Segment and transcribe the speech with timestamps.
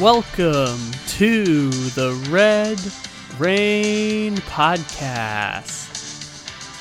[0.00, 0.80] Welcome
[1.18, 2.80] to the Red
[3.38, 5.82] Rain Podcast.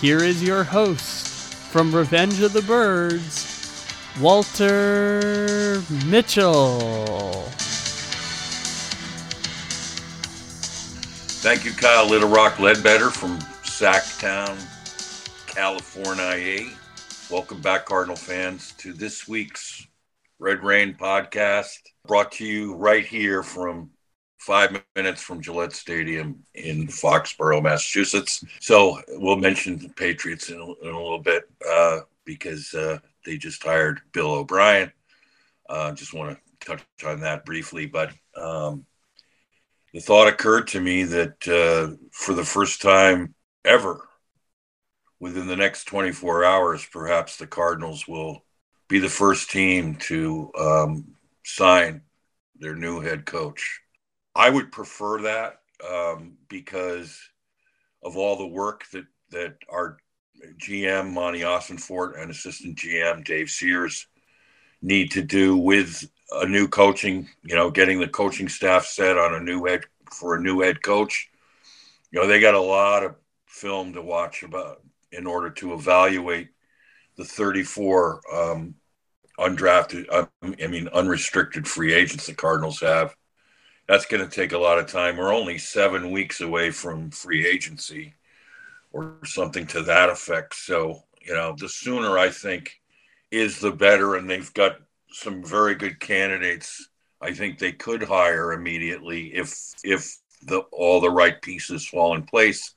[0.02, 3.86] Here is your host from Revenge of the Birds,
[4.20, 7.44] Walter Mitchell.
[11.44, 14.58] Thank you, Kyle Little Rock Ledbetter from Sacktown,
[15.46, 16.68] California.
[17.30, 19.86] Welcome back, Cardinal fans, to this week's
[20.40, 23.90] Red Rain podcast, brought to you right here from
[24.38, 28.44] five minutes from Gillette Stadium in Foxborough, Massachusetts.
[28.60, 33.38] So we'll mention the Patriots in a, in a little bit uh, because uh, they
[33.38, 34.92] just hired Bill O'Brien.
[35.70, 38.86] Uh, just want to touch on that briefly, but um,
[39.94, 44.10] the thought occurred to me that uh, for the first time ever,
[45.22, 48.44] within the next 24 hours, perhaps the Cardinals will
[48.90, 51.13] be the first team to um,
[51.44, 52.02] sign
[52.56, 53.82] their new head coach.
[54.36, 57.20] I would prefer that um, because
[58.04, 59.98] of all the work that that our
[60.58, 64.08] GM Monti Ossenfort and assistant GM Dave Sears
[64.82, 69.34] need to do with a new coaching, you know, getting the coaching staff set on
[69.36, 71.30] a new head for a new head coach.
[72.12, 73.16] You know, they got a lot of
[73.48, 76.50] film to watch about in order to evaluate
[77.18, 78.76] the 34 um,
[79.40, 83.16] undrafted, uh, I mean, unrestricted free agents the Cardinals have.
[83.88, 85.18] That's going to take a lot of time.
[85.18, 88.14] We're only seven weeks away from free agency
[88.92, 90.56] or something to that effect.
[90.56, 92.80] So, you know, the sooner I think
[93.32, 94.16] is the better.
[94.16, 94.78] And they've got
[95.12, 96.90] some very good candidates.
[97.20, 102.24] I think they could hire immediately if if the all the right pieces fall in
[102.24, 102.76] place.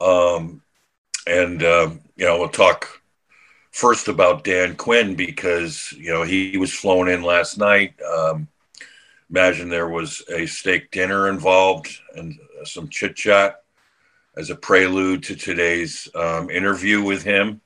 [0.00, 0.62] Um,
[1.26, 2.99] and um, you know, we'll talk
[3.70, 7.94] first about Dan Quinn because you know he was flown in last night.
[8.02, 8.48] Um,
[9.30, 13.62] imagine there was a steak dinner involved and some chit chat
[14.36, 17.60] as a prelude to today's um, interview with him.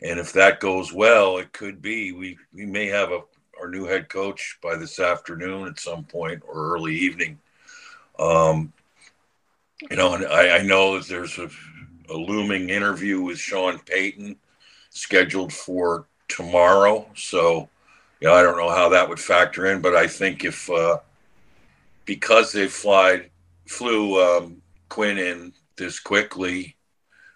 [0.00, 3.20] And if that goes well, it could be we we may have a
[3.60, 7.38] our new head coach by this afternoon at some point or early evening.
[8.18, 8.72] Um,
[9.88, 11.48] you know, and I, I know that there's a,
[12.10, 14.36] a looming interview with Sean Payton
[14.92, 17.06] scheduled for tomorrow.
[17.14, 17.68] So,
[18.20, 20.98] know, I don't know how that would factor in, but I think if uh,
[22.04, 23.28] because they fly
[23.66, 26.76] flew um, Quinn in this quickly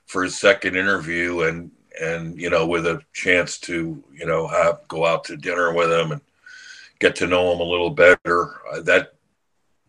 [0.06, 4.86] for his second interview, and and you know, with a chance to you know have
[4.88, 6.20] go out to dinner with him and
[6.98, 9.14] get to know him a little better, uh, that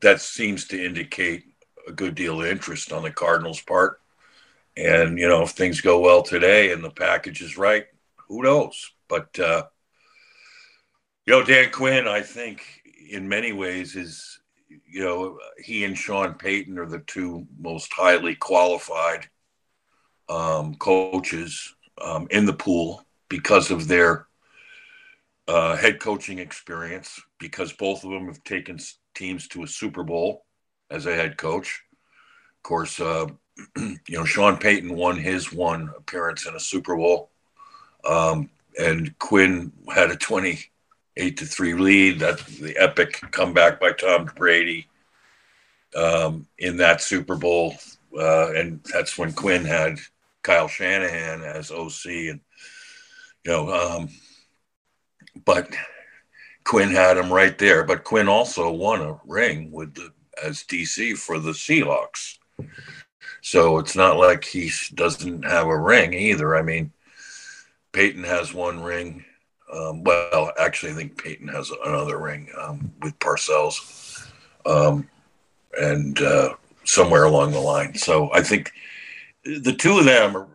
[0.01, 1.45] that seems to indicate
[1.87, 3.99] a good deal of interest on the Cardinals' part.
[4.77, 7.87] And you know, if things go well today and the package is right,
[8.27, 8.91] who knows?
[9.07, 9.63] But uh,
[11.25, 12.63] you know, Dan Quinn, I think
[13.09, 14.39] in many ways is
[14.87, 19.27] you know he and Sean Payton are the two most highly qualified
[20.29, 24.27] um, coaches um, in the pool because of their
[25.47, 27.19] uh, head coaching experience.
[27.39, 28.77] Because both of them have taken
[29.15, 30.45] teams to a Super Bowl
[30.91, 31.81] as a head coach.
[31.91, 33.27] Of course, uh,
[33.77, 37.29] you know, Sean Payton won his one appearance in a Super Bowl.
[38.07, 42.19] Um, and Quinn had a 28 to 3 lead.
[42.19, 44.87] That the epic comeback by Tom Brady
[45.95, 47.75] um, in that Super Bowl.
[48.17, 49.99] Uh, and that's when Quinn had
[50.43, 52.05] Kyle Shanahan as OC.
[52.05, 52.39] And,
[53.43, 54.09] you know, um,
[55.45, 55.69] but
[56.63, 57.83] Quinn had him right there.
[57.83, 60.11] But Quinn also won a ring with the
[60.43, 62.37] as DC for the Seahawks.
[63.47, 66.57] So it's not like he doesn't have a ring either.
[66.57, 66.91] I mean,
[67.93, 69.23] Payton has one ring.
[69.71, 74.27] Um, well, actually, I think Payton has another ring um, with Parcells,
[74.65, 75.07] um,
[75.79, 77.95] and uh, somewhere along the line.
[77.95, 78.73] So I think
[79.45, 80.49] the two of them are,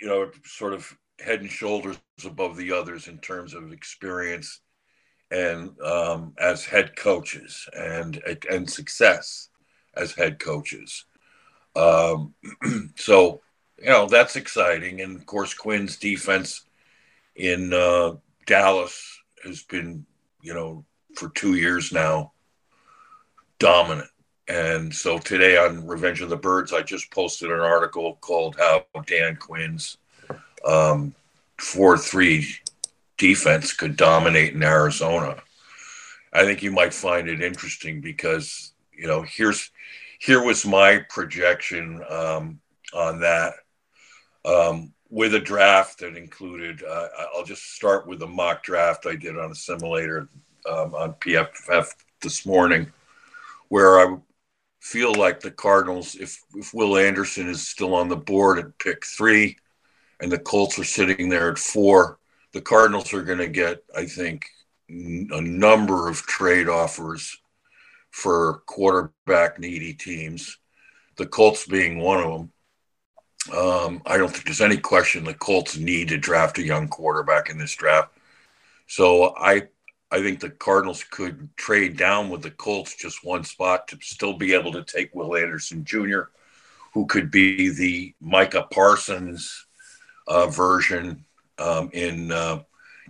[0.00, 4.60] you know, sort of head and shoulders above the others in terms of experience
[5.30, 9.50] and um, as head coaches and and success
[9.94, 11.04] as head coaches.
[11.76, 12.34] Um,
[12.96, 13.40] so,
[13.78, 15.00] you know, that's exciting.
[15.00, 16.64] And of course, Quinn's defense
[17.36, 20.04] in uh, Dallas has been,
[20.42, 20.84] you know,
[21.14, 22.32] for two years now,
[23.58, 24.08] dominant.
[24.48, 28.84] And so today on Revenge of the Birds, I just posted an article called How
[29.06, 29.96] Dan Quinn's
[30.66, 31.14] um,
[31.58, 32.46] 4 3
[33.16, 35.36] defense could dominate in Arizona.
[36.32, 39.70] I think you might find it interesting because, you know, here's
[40.20, 42.60] here was my projection um,
[42.92, 43.54] on that
[44.44, 46.82] um, with a draft that included.
[46.84, 50.28] Uh, I'll just start with the mock draft I did on a simulator
[50.68, 51.86] um, on PFF
[52.20, 52.92] this morning,
[53.68, 54.18] where I
[54.80, 59.06] feel like the Cardinals, if if Will Anderson is still on the board at pick
[59.06, 59.56] three,
[60.20, 62.18] and the Colts are sitting there at four,
[62.52, 64.44] the Cardinals are going to get, I think,
[64.90, 67.39] a number of trade offers
[68.10, 70.58] for quarterback needy teams.
[71.16, 72.52] The Colts being one of them.
[73.56, 77.48] Um, I don't think there's any question the Colts need to draft a young quarterback
[77.50, 78.12] in this draft.
[78.86, 79.68] So I
[80.10, 84.34] I think the Cardinals could trade down with the Colts just one spot to still
[84.34, 86.22] be able to take Will Anderson Jr.,
[86.92, 89.66] who could be the Micah Parsons
[90.26, 91.24] uh, version
[91.58, 92.62] um, in uh,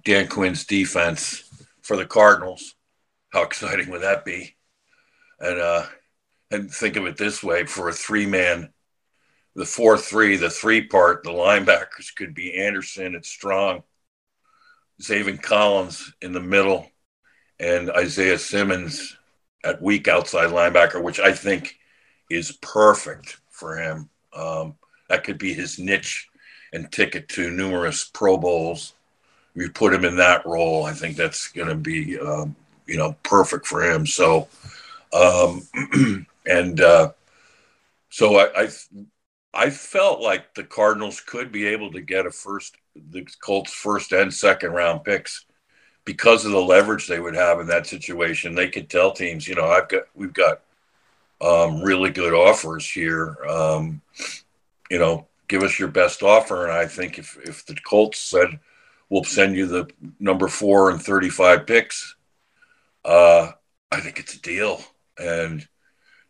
[0.05, 1.45] Dan Quinn's defense
[1.81, 2.75] for the Cardinals.
[3.33, 4.57] How exciting would that be?
[5.41, 5.87] And uh,
[6.51, 8.71] and think of it this way: for a three-man,
[9.55, 13.83] the four-three, the three part, the linebackers could be Anderson at strong,
[15.01, 16.91] Zaven Collins in the middle,
[17.59, 19.17] and Isaiah Simmons
[19.65, 21.79] at weak outside linebacker, which I think
[22.31, 24.09] is perfect for him.
[24.33, 24.77] Um,
[25.09, 26.29] that could be his niche
[26.73, 28.95] and ticket to numerous Pro Bowls.
[29.55, 32.55] If you put him in that role, I think that's going to be, um,
[32.87, 34.07] you know, perfect for him.
[34.07, 34.49] So,
[35.13, 37.13] um, and uh,
[38.11, 38.69] so I, I,
[39.53, 42.77] I felt like the Cardinals could be able to get a first,
[43.11, 45.47] the Colts' first and second round picks
[46.05, 48.55] because of the leverage they would have in that situation.
[48.55, 50.63] They could tell teams, you know, I've got, we've got
[51.41, 53.37] um, really good offers here.
[53.49, 54.01] Um,
[54.91, 56.65] you know, give us your best offer.
[56.65, 58.59] And I think if, if the Colts said,
[59.09, 62.17] we'll send you the number four and 35 picks,
[63.05, 63.53] uh,
[63.91, 64.83] I think it's a deal.
[65.21, 65.67] And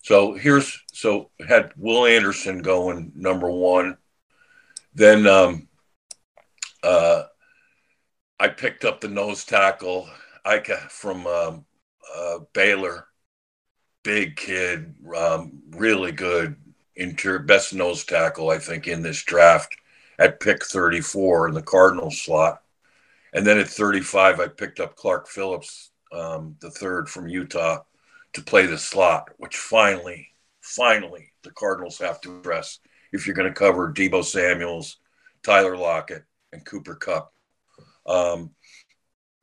[0.03, 3.97] so here's, so had Will Anderson going number one.
[4.95, 5.69] Then um,
[6.83, 7.25] uh,
[8.39, 10.09] I picked up the nose tackle,
[10.47, 11.65] Ika from um,
[12.15, 13.07] uh, Baylor.
[14.03, 16.57] Big kid, um, really good
[17.01, 19.75] interior best nose tackle, I think, in this draft
[20.19, 22.63] at pick 34 in the Cardinals slot.
[23.33, 27.83] And then at 35, I picked up Clark Phillips, um, the third from Utah,
[28.35, 30.29] to play the slot, which finally,
[30.61, 32.79] finally, the Cardinals have to address
[33.13, 34.99] if you're going to cover Deebo Samuels,
[35.43, 37.33] Tyler Lockett, and Cooper Kupp.
[38.07, 38.51] Um,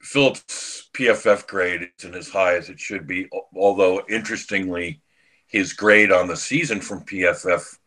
[0.01, 5.01] Phillips' PFF grade isn't as high as it should be, although interestingly,
[5.47, 7.77] his grade on the season from PFF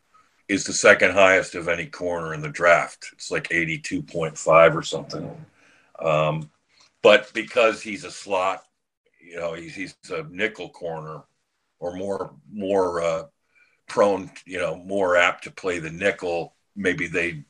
[0.48, 3.10] is the second highest of any corner in the draft.
[3.12, 5.46] It's like 82.5 or something.
[5.98, 6.50] Um,
[7.02, 8.64] but because he's a slot,
[9.30, 11.22] you know, he's, he's a nickel corner
[11.78, 13.22] or more, more uh,
[13.88, 16.54] prone, you know, more apt to play the nickel.
[16.74, 17.44] Maybe they,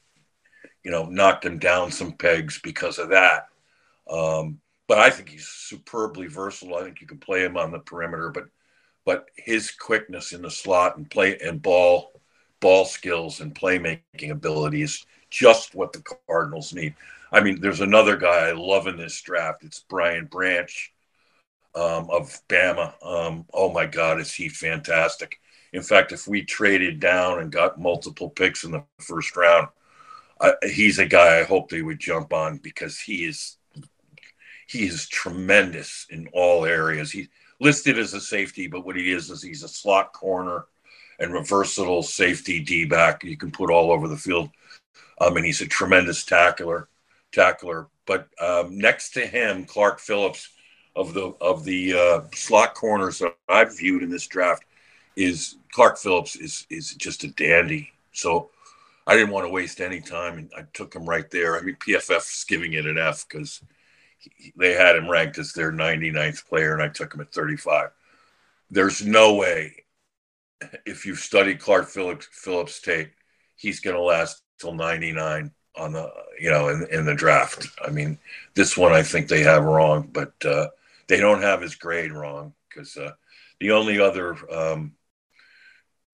[0.85, 3.49] you know, knocked him down some pegs because of that.
[4.11, 6.77] Um, but I think he's superbly versatile.
[6.77, 8.45] I think you can play him on the perimeter, but
[9.07, 12.13] but his quickness in the slot and play and ball
[12.61, 16.95] ball skills and playmaking ability is just what the Cardinals need.
[17.33, 19.65] I mean, there's another guy I love in this draft.
[19.65, 20.93] It's Brian Branch
[21.75, 22.95] um, of Bama.
[23.05, 25.41] Um, oh my God, is he fantastic!
[25.73, 29.69] In fact, if we traded down and got multiple picks in the first round,
[30.41, 33.57] uh, he's a guy I hope they would jump on because he is
[34.67, 37.11] he is tremendous in all areas.
[37.11, 37.29] He
[37.61, 40.67] listed as a safety, but what he is is he's a slot corner
[41.19, 43.25] and a versatile safety D back.
[43.25, 44.51] You can put all over the field.
[45.21, 46.89] Um, and he's a tremendous tackler,
[47.33, 47.89] tackler.
[48.07, 50.49] But um, next to him, Clark Phillips
[50.97, 54.65] of the of the uh, slot corners that I've viewed in this draft
[55.17, 57.91] is Clark Phillips is is just a dandy.
[58.13, 58.51] So
[59.07, 61.57] I didn't want to waste any time, and I took him right there.
[61.57, 63.63] I mean, PFF's giving it an F because
[64.57, 67.91] they had him ranked as their 99th player, and I took him at 35.
[68.71, 69.85] There's no way,
[70.85, 73.13] if you've studied Clark Phillips, Phillips tape,
[73.57, 77.67] he's going to last till 99 on the you know in, in the draft.
[77.85, 78.19] I mean,
[78.55, 80.69] this one I think they have wrong, but uh,
[81.11, 83.11] they don't have his grade wrong because uh,
[83.59, 84.93] the only other um,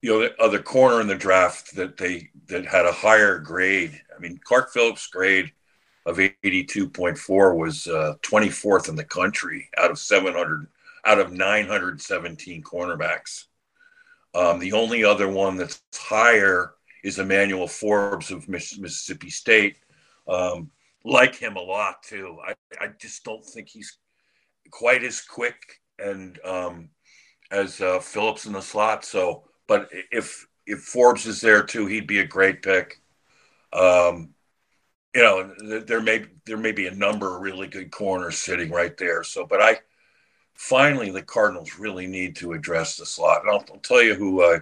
[0.00, 4.00] you know the other corner in the draft that they that had a higher grade.
[4.14, 5.52] I mean, Clark Phillips' grade
[6.06, 10.66] of 82.4 was uh, 24th in the country out of 700
[11.04, 13.44] out of 917 cornerbacks.
[14.34, 16.72] Um, the only other one that's higher
[17.04, 19.76] is Emmanuel Forbes of Mississippi State.
[20.26, 20.70] Um,
[21.04, 22.38] like him a lot too.
[22.44, 23.98] I, I just don't think he's
[24.70, 26.88] quite as quick and um,
[27.50, 29.04] as uh, Phillips in the slot.
[29.04, 33.00] So, but if if Forbes is there too, he'd be a great pick.
[33.72, 34.34] Um,
[35.14, 38.96] you know, there may there may be a number of really good corners sitting right
[38.96, 39.22] there.
[39.22, 39.78] So, but I
[40.54, 43.42] finally the Cardinals really need to address the slot.
[43.42, 44.58] And I'll, I'll tell you who I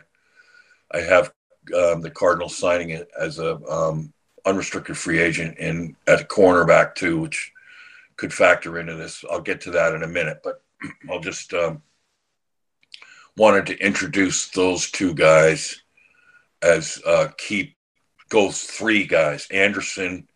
[0.92, 1.32] I have
[1.76, 4.12] um, the Cardinals signing it as a um,
[4.44, 7.52] unrestricted free agent in at a cornerback too, which
[8.16, 9.24] could factor into this.
[9.30, 10.62] I'll get to that in a minute, but
[11.10, 11.82] I'll just um,
[13.36, 15.82] wanted to introduce those two guys
[16.62, 17.76] as uh, key
[18.28, 20.26] goes three guys Anderson,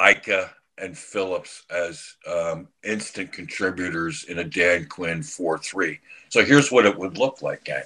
[0.00, 6.00] Ika, and Phillips as um, instant contributors in a Dan Quinn 4 3.
[6.30, 7.84] So here's what it would look like, gang.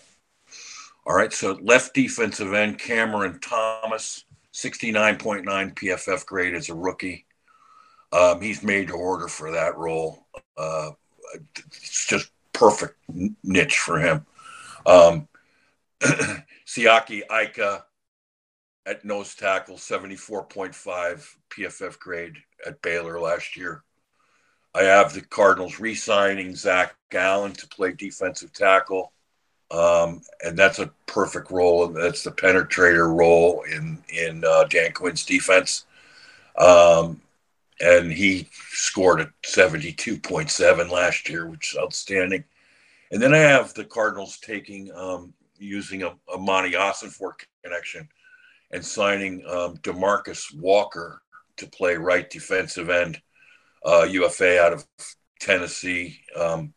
[1.06, 7.26] All right, so left defensive end, Cameron Thomas, 69.9 PFF grade as a rookie.
[8.16, 10.26] Um, he's made to order for that role.
[10.56, 10.90] Uh,
[11.66, 12.96] it's just perfect
[13.42, 14.24] niche for him.
[14.86, 15.28] Um,
[16.66, 17.84] Siaki Ika
[18.86, 23.82] at nose tackle, 74.5 PFF grade at Baylor last year.
[24.74, 29.12] I have the Cardinals re signing Zach Allen to play defensive tackle.
[29.70, 31.88] Um, and that's a perfect role.
[31.88, 35.86] That's the penetrator role in, in uh, Dan Quinn's defense.
[36.56, 37.20] Um,
[37.80, 42.44] and he scored at 72.7 last year, which is outstanding.
[43.10, 48.08] And then I have the Cardinals taking um, using a, a Monti Ossenfort connection
[48.70, 51.22] and signing um, Demarcus Walker
[51.56, 53.20] to play right defensive end,
[53.84, 54.86] uh, UFA out of
[55.40, 56.20] Tennessee.
[56.34, 56.74] Um,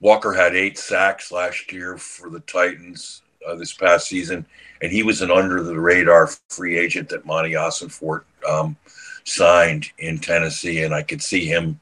[0.00, 4.46] Walker had eight sacks last year for the Titans uh, this past season,
[4.82, 8.76] and he was an under the radar free agent that Monti Ossenfort um,
[9.24, 11.80] signed in Tennessee, and I could see him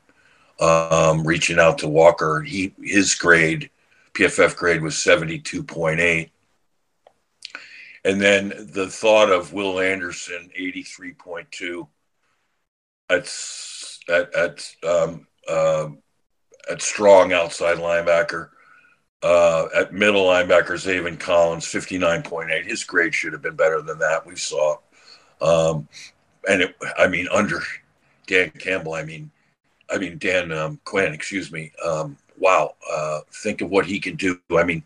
[0.61, 2.41] um, reaching out to Walker.
[2.41, 3.71] He his grade,
[4.15, 6.31] PFF grade was seventy two point eight,
[8.05, 11.89] and then the thought of Will Anderson eighty three point two.
[13.11, 13.31] At
[14.09, 15.89] at at um, uh,
[16.71, 18.51] at strong outside linebacker.
[19.23, 22.65] Uh, at middle linebacker, Zaven Collins, 59.8.
[22.65, 24.27] His grade should have been better than that.
[24.27, 24.79] We saw.
[25.41, 25.87] Um,
[26.49, 27.61] and it, I mean, under
[28.27, 29.31] Dan Campbell, I mean,
[29.91, 31.73] I mean Dan um, Quinn, excuse me.
[31.85, 34.39] Um, wow, uh, think of what he can do.
[34.57, 34.83] I mean,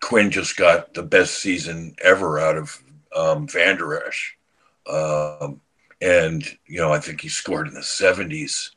[0.00, 2.82] Quinn just got the best season ever out of
[3.16, 4.36] um, Vander Esch.
[4.90, 5.60] Um,
[6.00, 8.70] and you know, I think he scored in the 70s.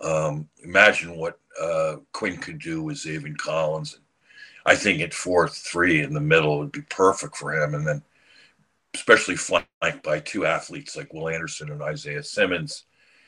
[0.00, 3.98] Um, imagine what uh, Quinn could do with Zaven Collins.
[4.66, 8.02] I think at four three in the middle would be perfect for him, and then
[8.96, 12.84] especially flanked by two athletes like Will Anderson and Isaiah Simmons.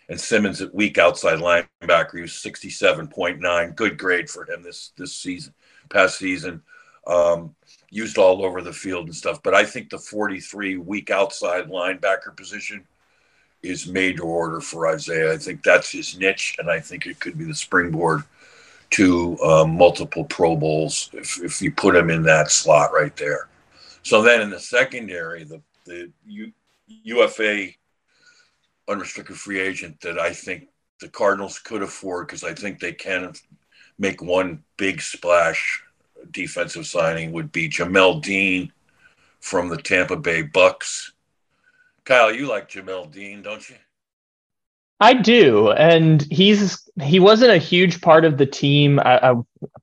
[0.08, 3.76] And Simmons at weak outside linebacker, he was 67.9.
[3.76, 5.52] Good grade for him this this season,
[5.90, 6.62] past season.
[7.06, 7.54] Um,
[7.90, 9.42] used all over the field and stuff.
[9.42, 12.86] But I think the 43 weak outside linebacker position
[13.62, 15.32] is made to order for Isaiah.
[15.32, 18.22] I think that's his niche, and I think it could be the springboard
[18.90, 23.48] to um, multiple Pro Bowls if, if you put him in that slot right there.
[24.08, 26.50] So then in the secondary, the the U,
[26.86, 27.66] UFA
[28.88, 33.34] unrestricted free agent that I think the Cardinals could afford because I think they can
[33.98, 35.82] make one big splash
[36.30, 38.72] defensive signing would be Jamel Dean
[39.40, 41.12] from the Tampa Bay Bucks.
[42.06, 43.76] Kyle, you like Jamel Dean, don't you?
[45.00, 49.00] I do, and he's he wasn't a huge part of the team.
[49.00, 49.32] I, I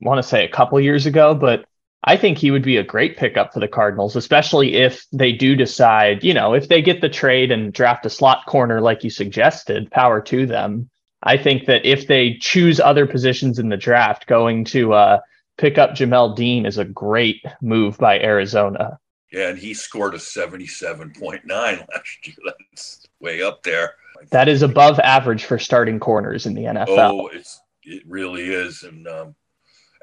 [0.01, 1.65] want to say a couple years ago, but
[2.07, 5.55] I think he would be a great pickup for the Cardinals, especially if they do
[5.55, 9.09] decide, you know, if they get the trade and draft a slot corner like you
[9.09, 10.89] suggested, power to them.
[11.23, 15.19] I think that if they choose other positions in the draft, going to uh,
[15.57, 18.99] pick up Jamel Dean is a great move by Arizona.
[19.31, 22.35] Yeah, and he scored a 77.9 last year.
[22.71, 23.95] That's way up there.
[24.29, 26.87] That is above average for starting corners in the NFL.
[26.87, 28.83] Oh, it's, it really is.
[28.83, 29.35] And um,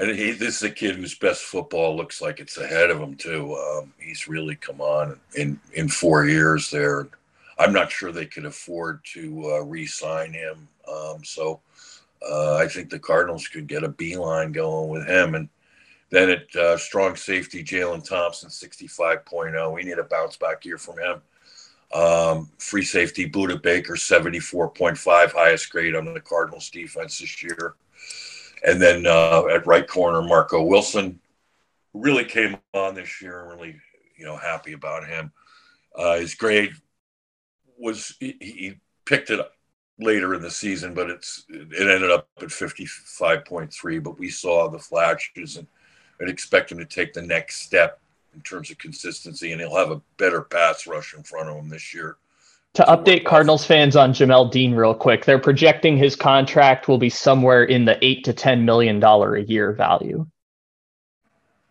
[0.02, 3.14] and he, this is a kid whose best football looks like it's ahead of him
[3.14, 3.54] too.
[3.54, 7.08] Um, he's really come on in in four years there.
[7.58, 10.66] I'm not sure they could afford to uh, re-sign him.
[10.92, 11.60] Um, so
[12.28, 15.36] uh, I think the Cardinals could get a beeline going with him.
[15.36, 15.48] And
[16.10, 19.72] then at uh, strong safety, Jalen Thompson, 65.0.
[19.72, 21.22] We need a bounce back year from him.
[21.94, 27.74] Um, free safety, Budda Baker, 74.5, highest grade on the Cardinals defense this year.
[28.64, 31.20] And then uh, at right corner, Marco Wilson
[31.94, 33.48] really came on this year.
[33.50, 33.76] Really,
[34.16, 35.32] you know, happy about him.
[35.96, 36.72] Uh, his grade
[37.78, 39.56] was he, he, picked it up
[39.98, 44.02] later in the season, but it's it ended up at 55.3.
[44.02, 45.66] But we saw the flashes and
[46.20, 48.00] I'd expect him to take the next step
[48.32, 51.68] in terms of consistency, and he'll have a better pass rush in front of him
[51.68, 52.16] this year
[52.74, 57.10] To update Cardinals fans on Jamel Dean real quick, they're projecting his contract will be
[57.10, 60.26] somewhere in the eight to ten million dollar a year value.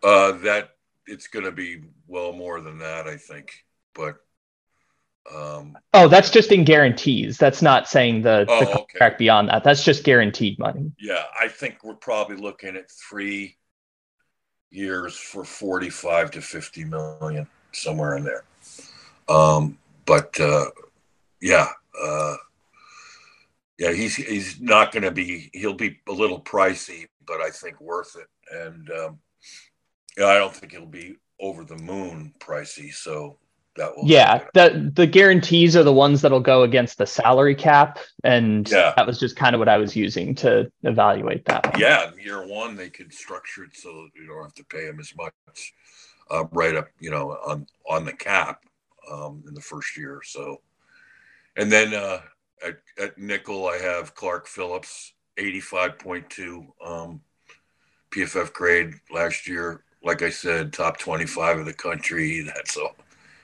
[0.02, 3.64] Uh, that it's going to be well more than that, I think.
[3.94, 4.16] But
[5.34, 7.36] um, oh, that's just in guarantees.
[7.36, 9.16] That's not saying the, oh, the contract okay.
[9.18, 9.64] beyond that.
[9.64, 10.92] That's just guaranteed money.
[11.00, 13.56] Yeah, I think we're probably looking at three
[14.70, 18.44] years for forty-five to fifty million, somewhere in there.
[19.28, 20.66] Um, but uh,
[21.42, 21.68] yeah,
[22.02, 22.36] uh,
[23.78, 25.50] yeah, he's he's not going to be.
[25.52, 28.28] He'll be a little pricey, but I think worth it.
[28.50, 29.18] And um,
[30.16, 32.92] yeah, I don't think he'll be over the moon pricey.
[32.94, 33.38] So
[33.76, 37.98] that will yeah the the guarantees are the ones that'll go against the salary cap
[38.22, 38.92] and yeah.
[38.96, 42.76] that was just kind of what i was using to evaluate that yeah year one
[42.76, 45.72] they could structure it so you don't have to pay him as much
[46.30, 48.62] uh, right up you know on on the cap
[49.10, 50.60] um, in the first year so
[51.56, 52.20] and then uh,
[52.66, 57.20] at, at nickel i have clark phillips 85.2 um,
[58.10, 62.96] pff grade last year like i said top 25 of the country that's all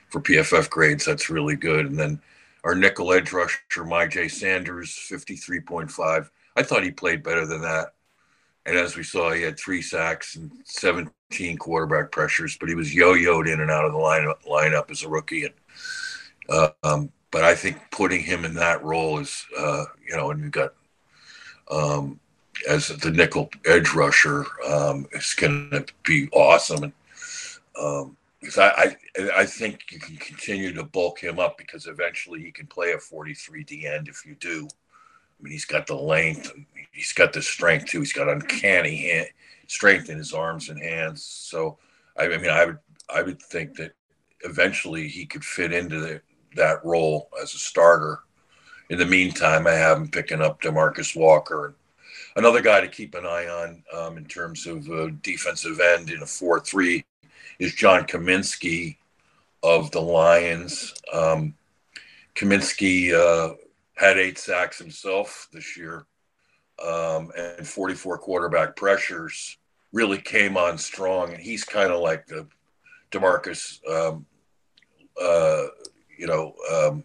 [0.09, 1.05] for PFF grades.
[1.05, 1.85] That's really good.
[1.85, 2.21] And then
[2.63, 6.29] our nickel edge rusher, Myjai Sanders, 53.5.
[6.55, 7.93] I thought he played better than that.
[8.65, 12.93] And as we saw, he had three sacks and 17 quarterback pressures, but he was
[12.93, 15.45] yo-yoed in and out of the lineup, lineup as a rookie.
[15.45, 15.53] And,
[16.49, 20.41] uh, um, but I think putting him in that role is, uh, you know, and
[20.41, 20.73] you've got
[21.69, 22.19] um,
[22.67, 26.83] as the nickel edge rusher um, is going to be awesome.
[26.83, 26.93] And
[27.79, 32.41] um, because I, I, I think you can continue to bulk him up because eventually
[32.41, 34.67] he can play a 43 D end if you do.
[34.67, 36.51] I mean, he's got the length,
[36.91, 37.99] he's got the strength too.
[37.99, 39.27] He's got uncanny hand,
[39.67, 41.23] strength in his arms and hands.
[41.23, 41.77] So,
[42.17, 42.79] I, I mean, I would
[43.13, 43.93] I would think that
[44.45, 46.21] eventually he could fit into the,
[46.55, 48.19] that role as a starter.
[48.89, 51.75] In the meantime, I have him picking up Demarcus Walker,
[52.35, 56.25] another guy to keep an eye on um, in terms of defensive end in a
[56.25, 57.03] four-three
[57.59, 58.97] is John Cominsky
[59.61, 60.93] of the Lions.
[61.13, 61.53] Um,
[62.35, 63.55] Cominsky uh,
[63.95, 66.05] had eight sacks himself this year
[66.83, 69.57] um, and 44 quarterback pressures.
[69.91, 72.47] Really came on strong, and he's kind of like the
[73.11, 74.25] Demarcus, um,
[75.21, 75.65] uh,
[76.19, 77.03] you know, um,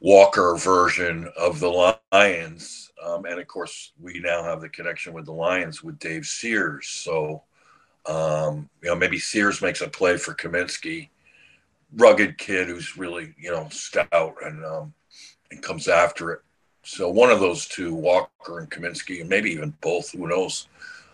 [0.00, 2.90] Walker version of the Lions.
[3.04, 6.86] Um, and of course, we now have the connection with the Lions with Dave Sears.
[6.86, 7.42] So
[8.06, 11.10] um, you know, maybe Sears makes a play for Cominsky,
[11.96, 14.94] rugged kid who's really you know stout and um,
[15.50, 16.40] and comes after it.
[16.82, 20.12] So one of those two, Walker and Cominsky, and maybe even both.
[20.12, 20.68] Who knows?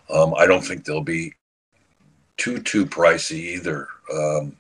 [0.09, 1.35] Um, I don't think they'll be
[2.37, 3.89] too too pricey either.
[4.13, 4.57] Um,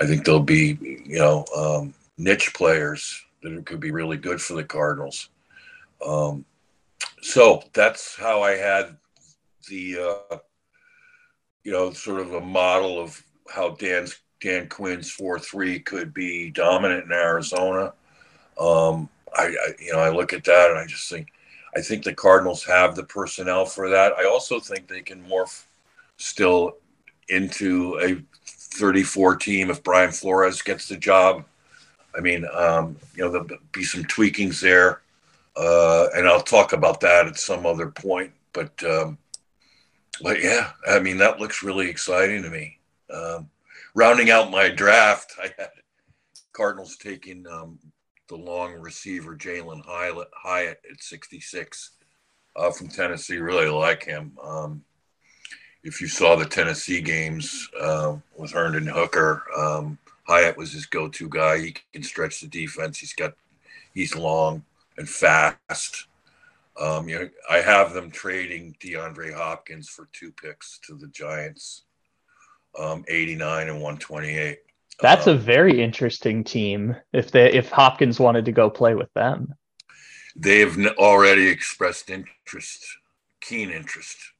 [0.00, 4.54] I think there'll be you know um, niche players that could be really good for
[4.54, 5.28] the Cardinals.
[6.04, 6.44] Um,
[7.20, 8.96] so that's how I had
[9.68, 10.36] the uh,
[11.64, 16.50] you know, sort of a model of how Dan's Dan Quinn's four three could be
[16.50, 17.92] dominant in Arizona.
[18.58, 21.32] Um, I, I, you know I look at that and I just think
[21.76, 24.12] I think the Cardinals have the personnel for that.
[24.14, 25.64] I also think they can morph
[26.16, 26.76] still
[27.28, 28.22] into a
[28.72, 31.44] 34 team if Brian Flores gets the job.
[32.16, 35.00] I mean, um, you know, there'll be some tweakings there,
[35.56, 38.32] uh, and I'll talk about that at some other point.
[38.52, 39.18] But um,
[40.20, 42.78] but yeah, I mean that looks really exciting to me.
[43.10, 43.48] Um,
[43.94, 45.70] rounding out my draft, I had
[46.52, 47.78] Cardinals taking um,
[48.28, 51.90] the long receiver Jalin Hyatt at 66
[52.56, 53.38] uh, from Tennessee.
[53.38, 54.32] Really like him.
[54.42, 54.84] Um,
[55.84, 61.28] if you saw the Tennessee games uh, with Hendon Hooker, um, Hyatt was his go-to
[61.28, 61.58] guy.
[61.58, 62.98] He can stretch the defense.
[62.98, 63.34] He's got,
[63.92, 64.64] he's long
[64.96, 66.06] and fast.
[66.80, 71.82] Um, you know, I have them trading DeAndre Hopkins for two picks to the Giants,
[72.78, 74.58] um, 89 and 128.
[75.00, 76.96] That's um, a very interesting team.
[77.12, 79.54] If they if Hopkins wanted to go play with them,
[80.36, 82.86] they've already expressed interest,
[83.40, 84.31] keen interest,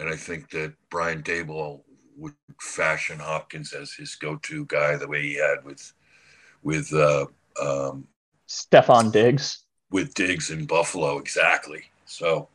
[0.00, 1.82] and I think that Brian Daboll
[2.16, 5.92] would fashion Hopkins as his go-to guy, the way he had with
[6.62, 7.26] with uh,
[7.62, 8.08] um,
[8.48, 11.18] Stefon Diggs with Diggs in Buffalo.
[11.18, 11.82] Exactly.
[12.06, 12.48] So,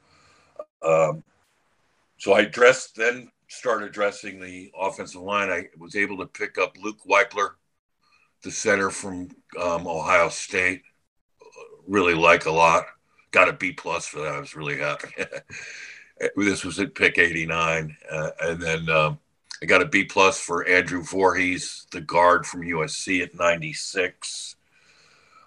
[0.81, 1.23] um,
[2.17, 5.49] so I dressed, then started dressing the offensive line.
[5.49, 7.51] I was able to pick up Luke Wypler,
[8.43, 9.29] the center from
[9.61, 10.81] um, Ohio State.
[11.87, 12.85] Really like a lot.
[13.31, 14.33] Got a B plus for that.
[14.35, 15.09] I was really happy.
[16.35, 17.95] this was at pick 89.
[18.09, 19.19] Uh, and then um,
[19.61, 24.55] I got a B plus for Andrew Voorhees, the guard from USC at 96.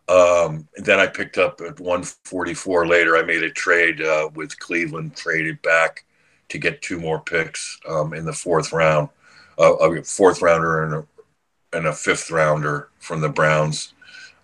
[0.08, 3.16] Um, and then I picked up at 144 later.
[3.16, 6.04] I made a trade uh, with Cleveland, traded back
[6.48, 9.10] to get two more picks um, in the fourth round,
[9.58, 13.92] uh, a fourth rounder and a, and a fifth rounder from the Browns.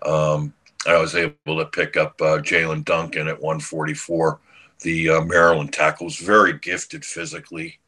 [0.05, 0.53] Um,
[0.87, 4.39] I was able to pick up uh, Jaelyn Duncan at 144.
[4.81, 7.79] The uh, Maryland tackle was very gifted physically,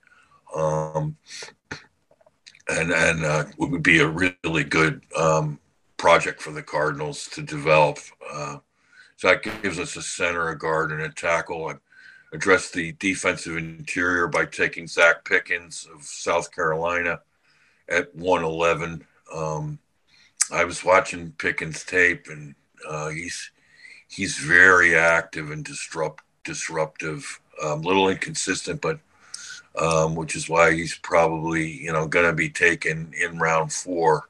[0.54, 1.16] um,
[2.68, 5.58] and and uh, would be a really good um,
[5.96, 7.98] project for the Cardinals to develop.
[8.32, 8.58] Uh,
[9.16, 11.70] so that gives us a center, a guard, and a tackle.
[11.70, 11.80] And
[12.32, 17.20] address the defensive interior by taking Zacch Pickens of South Carolina
[17.88, 19.04] at 111.
[19.34, 19.78] Um,
[20.52, 22.54] I was watching Pickens tape, and
[22.86, 23.50] uh, he's
[24.08, 27.40] he's very active and disrupt disruptive.
[27.62, 28.98] A um, little inconsistent, but
[29.78, 34.28] um, which is why he's probably you know going to be taken in round four.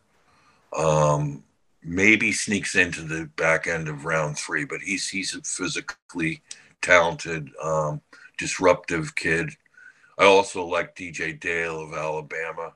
[0.76, 1.44] Um,
[1.82, 6.42] maybe sneaks into the back end of round three, but he's he's a physically
[6.82, 8.00] talented, um,
[8.38, 9.50] disruptive kid.
[10.18, 12.72] I also like DJ Dale of Alabama.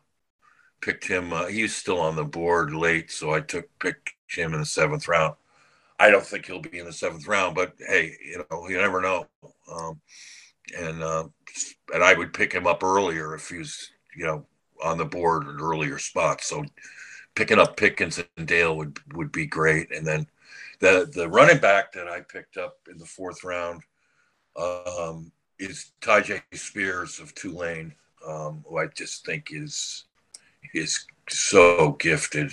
[0.81, 1.33] Picked him.
[1.33, 5.09] Uh, he's still on the board late, so I took picked him in the seventh
[5.09, 5.35] round.
[6.01, 9.03] I don't think he'll be in the seventh round, but hey, you know, you never
[9.03, 9.27] know.
[9.71, 10.01] Um,
[10.77, 11.29] and uh,
[11.93, 14.47] and I would pick him up earlier if he was, you know,
[14.83, 16.47] on the board at earlier spots.
[16.47, 16.65] So
[17.35, 19.95] picking up Pickens and Dale would would be great.
[19.95, 20.27] And then
[20.81, 23.83] the the running back that I picked up in the fourth round
[24.57, 27.95] um, is Tyjae Spears of Tulane,
[28.27, 30.05] um, who I just think is
[30.73, 32.53] is so gifted.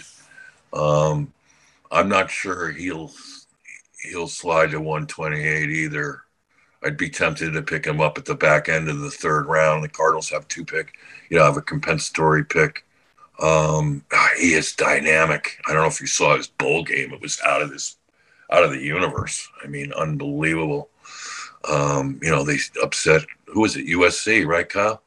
[0.74, 1.34] Um,
[1.92, 3.12] I'm not sure he'll
[4.04, 6.22] he'll slide to 128 either.
[6.84, 9.84] I'd be tempted to pick him up at the back end of the third round.
[9.84, 10.94] The Cardinals have two pick,
[11.30, 12.86] you know, have a compensatory pick.
[13.40, 14.04] Um,
[14.40, 15.60] he is dynamic.
[15.68, 17.98] I don't know if you saw his bowl game; it was out of this,
[18.52, 19.48] out of the universe.
[19.64, 20.90] I mean, unbelievable.
[21.68, 23.88] Um, you know, they upset who was it?
[23.88, 25.02] USC, right, Kyle?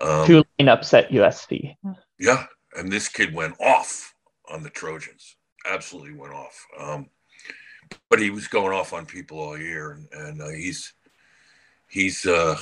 [0.00, 1.76] Um, Tulane upset USC.
[2.18, 2.44] Yeah,
[2.76, 4.14] and this kid went off
[4.50, 5.36] on the Trojans.
[5.68, 6.66] Absolutely went off.
[6.78, 7.08] Um,
[8.08, 10.92] but he was going off on people all year, and, and uh, he's
[11.88, 12.58] he's uh,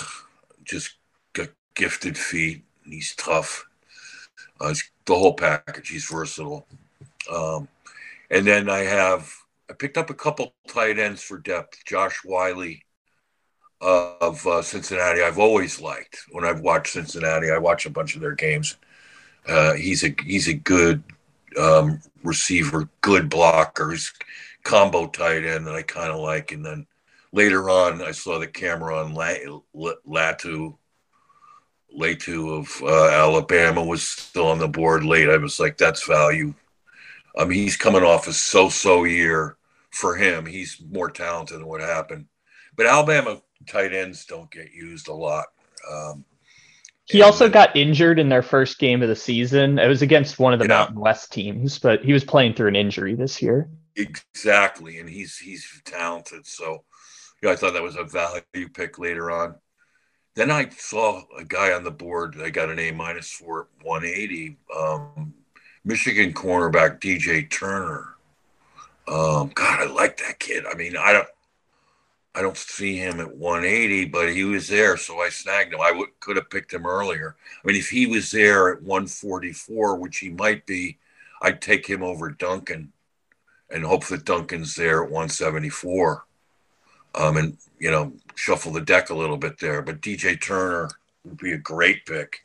[0.64, 0.97] just
[1.33, 2.64] got gifted feet.
[2.85, 3.66] he's tough.
[4.61, 5.88] Uh, he's the whole package.
[5.88, 6.66] He's versatile.
[7.33, 7.69] Um,
[8.31, 9.33] and then I have
[9.71, 11.85] I picked up a couple tight ends for depth.
[11.85, 12.85] Josh Wiley
[13.81, 16.25] of uh, Cincinnati, I've always liked.
[16.31, 18.77] When I've watched Cincinnati, I watch a bunch of their games.
[19.47, 21.03] Uh, he's a he's a good
[21.59, 24.13] um, receiver, good blockers,
[24.63, 26.53] combo tight end that I kind of like.
[26.53, 26.87] And then
[27.33, 30.77] later on, I saw the Cameron Latu
[31.97, 35.31] Latu of uh, Alabama was still on the board late.
[35.31, 36.53] I was like, that's value.
[37.39, 39.57] I mean, he's coming off a so-so year
[39.91, 40.47] for him.
[40.47, 42.27] He's more talented than what happened.
[42.77, 45.47] But Alabama tight ends don't get used a lot.
[45.91, 46.25] Um,
[47.09, 49.79] he also got injured in their first game of the season.
[49.79, 52.77] It was against one of the Mountain West teams, but he was playing through an
[52.77, 53.69] injury this year.
[53.95, 56.47] Exactly, and he's he's talented.
[56.47, 56.85] So,
[57.42, 59.55] yeah, I thought that was a value pick later on.
[60.35, 62.37] Then I saw a guy on the board.
[62.42, 64.59] I got an A minus for 180.
[64.77, 65.33] Um,
[65.85, 68.16] Michigan cornerback DJ Turner.
[69.09, 70.64] Um, God, I like that kid.
[70.66, 71.29] I mean, I don't,
[72.37, 75.81] I don't see him at 180, but he was there, so I snagged him.
[75.81, 77.35] I would, could have picked him earlier.
[77.64, 80.99] I mean, if he was there at 144, which he might be,
[81.40, 82.92] I'd take him over Duncan,
[83.70, 86.25] and hope that Duncan's there at 174.
[87.14, 89.81] Um, and you know, shuffle the deck a little bit there.
[89.81, 90.90] But DJ Turner
[91.25, 92.42] would be a great pick.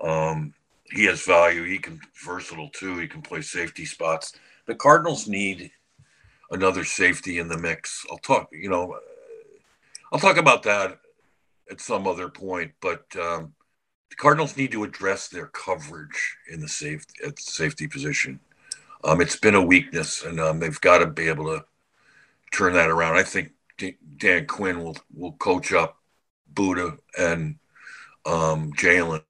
[0.00, 1.64] Um, he has value.
[1.64, 2.96] He can versatile too.
[2.98, 4.38] He can play safety spots.
[4.66, 5.72] The Cardinals need
[6.52, 8.06] another safety in the mix.
[8.08, 8.48] I'll talk.
[8.52, 8.96] You know,
[10.12, 10.98] I'll talk about that
[11.70, 12.72] at some other point.
[12.80, 13.54] But um,
[14.10, 18.40] the Cardinals need to address their coverage in the at the safety position.
[19.04, 21.64] Um, it's been a weakness, and um, they've got to be able to
[22.52, 23.16] turn that around.
[23.16, 23.52] I think
[24.16, 25.98] Dan Quinn will will coach up
[26.54, 27.56] Budda and
[28.24, 29.22] um, Jaelyn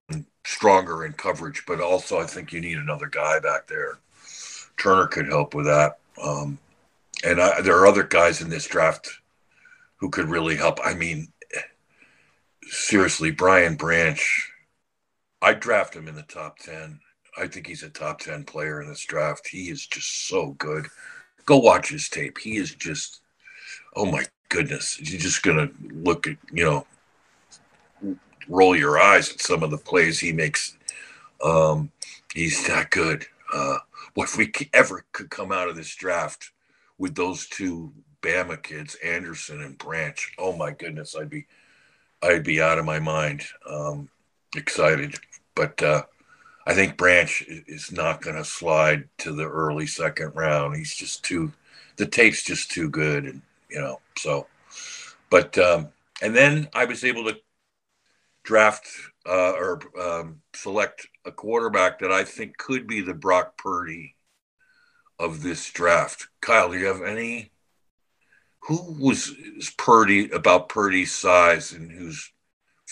[0.45, 3.99] stronger in coverage, but also I think you need another guy back there.
[4.77, 6.59] Turner could help with that, um,
[7.25, 9.21] and I, there are other guys in this draft
[9.96, 10.78] who could really help.
[10.85, 11.32] I mean,
[12.62, 14.52] seriously, Brian Branch,
[15.42, 17.00] I draft him in the top ten.
[17.38, 19.48] I think he's a top ten player in this draft.
[19.48, 20.87] He is just so good.
[21.44, 22.38] Go watch his tape.
[22.38, 23.20] He is just,
[23.94, 26.87] oh my goodness, you're just going to look at, you know,
[28.48, 30.76] roll your eyes at some of the plays he makes
[31.44, 31.90] Um,
[32.35, 33.26] he's that good.
[33.52, 33.78] Uh,
[34.14, 36.52] what if we ever could come out of this draft
[36.98, 40.35] with those two Bama kids, Anderson and Branch?
[40.38, 41.46] Oh my goodness, I'd be,
[42.22, 43.42] I'd be out of my mind.
[43.68, 44.09] Um,
[44.57, 45.16] excited,
[45.55, 46.02] but uh,
[46.66, 50.76] I think Branch is not going to slide to the early second round.
[50.76, 51.52] He's just too,
[51.96, 54.00] the tape's just too good, and you know.
[54.16, 54.46] So,
[55.31, 55.88] but um,
[56.22, 57.37] and then I was able to
[58.42, 58.88] draft
[59.29, 64.14] uh, or um, select a quarterback that I think could be the Brock Purdy
[65.18, 66.29] of this draft.
[66.40, 67.50] Kyle, do you have any?
[68.66, 69.33] Who was
[69.79, 72.33] Purdy about Purdy's size and who's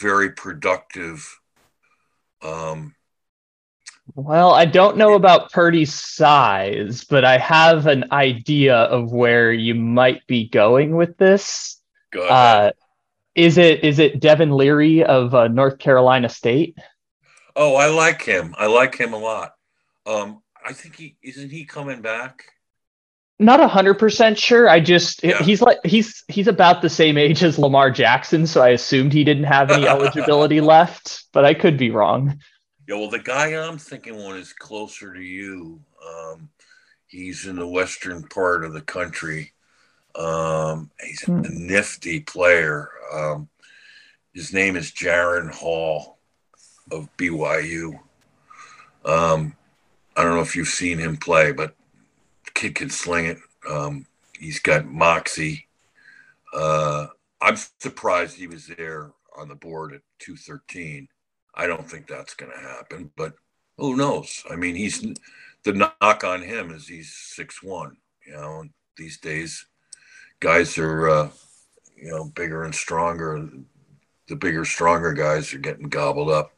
[0.00, 1.40] very productive?
[2.42, 2.94] Um,
[4.14, 9.74] well, I don't know about Purdy's size, but I have an idea of where you
[9.74, 11.80] might be going with this.
[12.12, 12.32] Go ahead.
[12.32, 12.72] Uh,
[13.34, 16.78] is it is it Devin Leary of uh, North Carolina State?
[17.56, 18.54] Oh, I like him.
[18.58, 19.54] I like him a lot.
[20.06, 22.44] Um, I think he isn't he coming back.
[23.40, 24.68] Not a hundred percent sure.
[24.68, 25.42] I just yeah.
[25.42, 29.24] he's like he's he's about the same age as Lamar Jackson, so I assumed he
[29.24, 32.38] didn't have any eligibility left, but I could be wrong.
[32.86, 35.80] Yeah, well, the guy I'm thinking one is closer to you.
[36.06, 36.48] Um,
[37.06, 39.52] he's in the western part of the country.
[40.14, 41.66] Um, he's a hmm.
[41.66, 42.88] nifty player.
[43.12, 43.48] Um,
[44.32, 46.18] his name is Jaren Hall
[46.92, 47.98] of BYU.
[49.04, 49.56] Um,
[50.16, 51.74] I don't know if you've seen him play, but
[52.54, 53.38] kid can sling it.
[53.68, 54.06] Um,
[54.38, 55.66] he's got moxie.
[56.52, 57.06] Uh,
[57.40, 61.08] I'm surprised he was there on the board at 213.
[61.54, 63.34] I don't think that's going to happen, but
[63.76, 64.42] who knows?
[64.50, 65.04] I mean, he's
[65.64, 67.96] the knock on him is he's six one.
[68.26, 68.64] You know,
[68.96, 69.66] these days
[70.40, 71.30] guys are, uh,
[71.96, 73.48] you know, bigger and stronger.
[74.28, 76.52] The bigger, stronger guys are getting gobbled up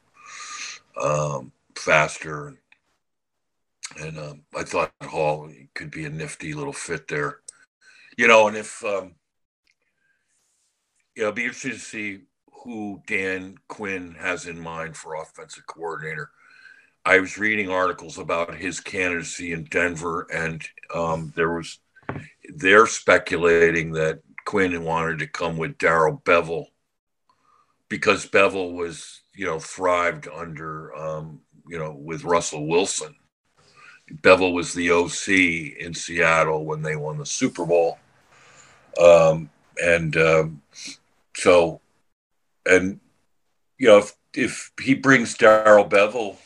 [1.01, 2.55] um, faster.
[3.99, 7.41] And um, I thought Hall could be a nifty little fit there.
[8.17, 9.15] You know, and if, um,
[11.15, 12.21] it'll be interesting to see
[12.65, 16.31] who Dan Quinn has in mind for offensive coordinator.
[17.05, 20.61] I was reading articles about his candidacy in Denver, and
[20.93, 21.79] um, there was
[22.57, 26.67] they're speculating that Quinn wanted to come with Darrell Bevell
[27.89, 33.15] because Bevell was, you know, thrived under, um, you know, with Russell Wilson.
[34.13, 37.99] Bevell was the OC in Seattle when they won the Super Bowl.
[39.01, 39.51] Um,
[39.83, 40.63] and um,
[41.35, 41.81] so,
[42.65, 43.01] and,
[43.79, 46.37] you know, if, if he brings Darrell Bevell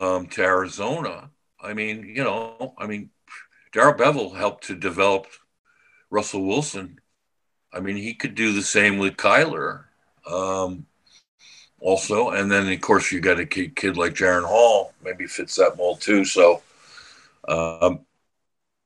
[0.00, 3.10] um, to Arizona, I mean, you know, I mean,
[3.72, 5.26] Darrell Bevell helped to develop
[6.10, 7.00] Russell Wilson.
[7.72, 9.84] I mean, he could do the same with Kyler
[10.26, 10.86] um,
[11.84, 12.30] also.
[12.30, 16.00] And then, of course, you got a kid, like Jaren Hall, maybe fits that mold
[16.00, 16.24] too.
[16.24, 16.62] So,
[17.46, 18.00] um,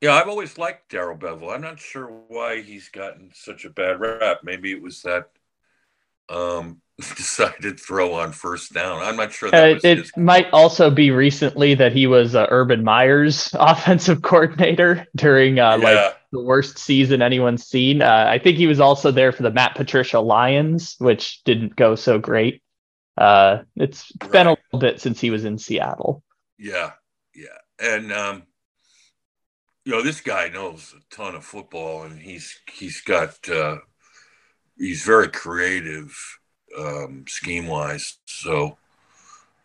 [0.01, 1.55] yeah, I've always liked Darrell Bevell.
[1.55, 4.41] I'm not sure why he's gotten such a bad rap.
[4.43, 5.31] Maybe it was that
[6.29, 9.01] um, decided to throw on first down.
[9.01, 9.55] I'm not sure.
[9.55, 10.13] Uh, it his...
[10.17, 15.85] might also be recently that he was uh, Urban Meyer's offensive coordinator during uh, yeah.
[15.85, 18.03] like the worst season anyone's seen.
[18.03, 21.95] Uh, I think he was also there for the Matt Patricia Lions, which didn't go
[21.95, 22.63] so great.
[23.19, 24.33] Uh, it's right.
[24.33, 26.23] been a little bit since he was in Seattle.
[26.57, 26.93] Yeah,
[27.35, 28.45] yeah, and um,
[29.85, 33.79] you know this guy knows a ton of football, and he's he's got uh,
[34.77, 36.17] he's very creative
[36.79, 38.19] um, scheme wise.
[38.27, 38.79] So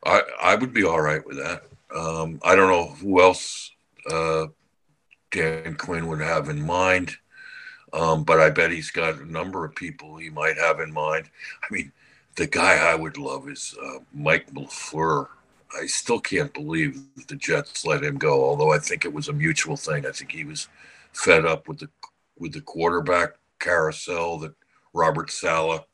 [0.04, 1.64] I I would be all right with that.
[1.96, 3.72] Um, I don't know who else
[4.10, 4.48] uh,
[5.30, 7.18] Dan Quinn would have in mind,
[7.94, 11.30] um, but I bet he's got a number of people he might have in mind.
[11.62, 11.92] I mean,
[12.36, 15.28] the guy I would love is uh, Mike LaFleur.
[15.80, 19.34] I still can't believe the Jets let him go, although I think it was a
[19.34, 20.06] mutual thing.
[20.06, 20.68] I think he was
[21.14, 21.90] fed up with the
[22.38, 24.54] with the quarterback carousel that
[24.94, 25.86] Robert Saleh.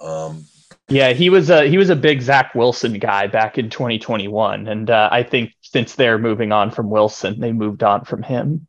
[0.00, 0.44] um,
[0.88, 4.90] yeah, he was a he was a big Zach Wilson guy back in 2021, and
[4.90, 8.66] uh, I think since they're moving on from Wilson, they moved on from him.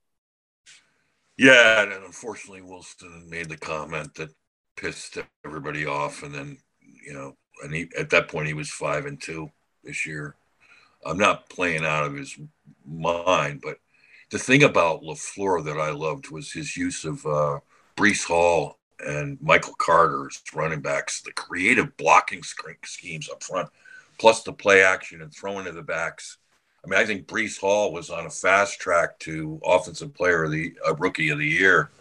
[1.38, 4.30] Yeah, and unfortunately, Wilson made the comment that
[4.75, 6.58] pissed everybody off, and then
[7.01, 9.51] you know, and he at that point he was five and two
[9.83, 10.35] this year.
[11.05, 12.37] I'm not playing out of his
[12.85, 13.77] mind, but
[14.29, 17.59] the thing about Lafleur that I loved was his use of uh,
[17.97, 23.69] Breece Hall and Michael Carter's running backs, the creative blocking schemes up front,
[24.19, 26.37] plus the play action and throwing to the backs.
[26.83, 30.51] I mean, I think Breece Hall was on a fast track to offensive player of
[30.51, 31.91] the uh, rookie of the year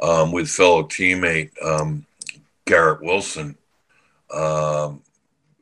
[0.00, 2.04] um, with fellow teammate um,
[2.66, 3.56] Garrett Wilson.
[4.32, 5.02] Um,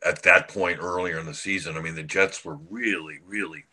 [0.04, 1.76] at that point earlier in the season.
[1.76, 3.64] I mean, the Jets were really, really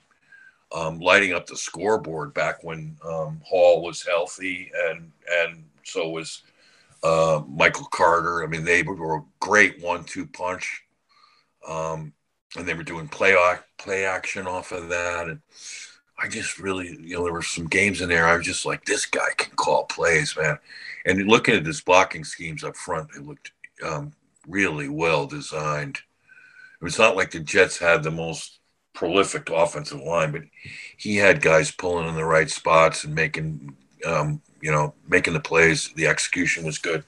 [0.75, 6.43] um, lighting up the scoreboard back when um, Hall was healthy, and and so was
[7.03, 8.43] uh, Michael Carter.
[8.43, 10.83] I mean, they were a great one-two punch,
[11.67, 12.13] um,
[12.57, 13.35] and they were doing play
[13.77, 15.29] play action off of that.
[15.29, 15.39] And
[16.19, 18.25] I just really, you know, there were some games in there.
[18.25, 20.57] I was just like, this guy can call plays, man.
[21.05, 23.51] And looking at his blocking schemes up front, they looked
[23.85, 24.11] um,
[24.47, 25.97] really well designed.
[26.79, 28.59] It was not like the Jets had the most
[28.93, 30.43] prolific offensive line, but
[30.97, 35.39] he had guys pulling in the right spots and making, um, you know, making the
[35.39, 35.89] plays.
[35.95, 37.03] The execution was good.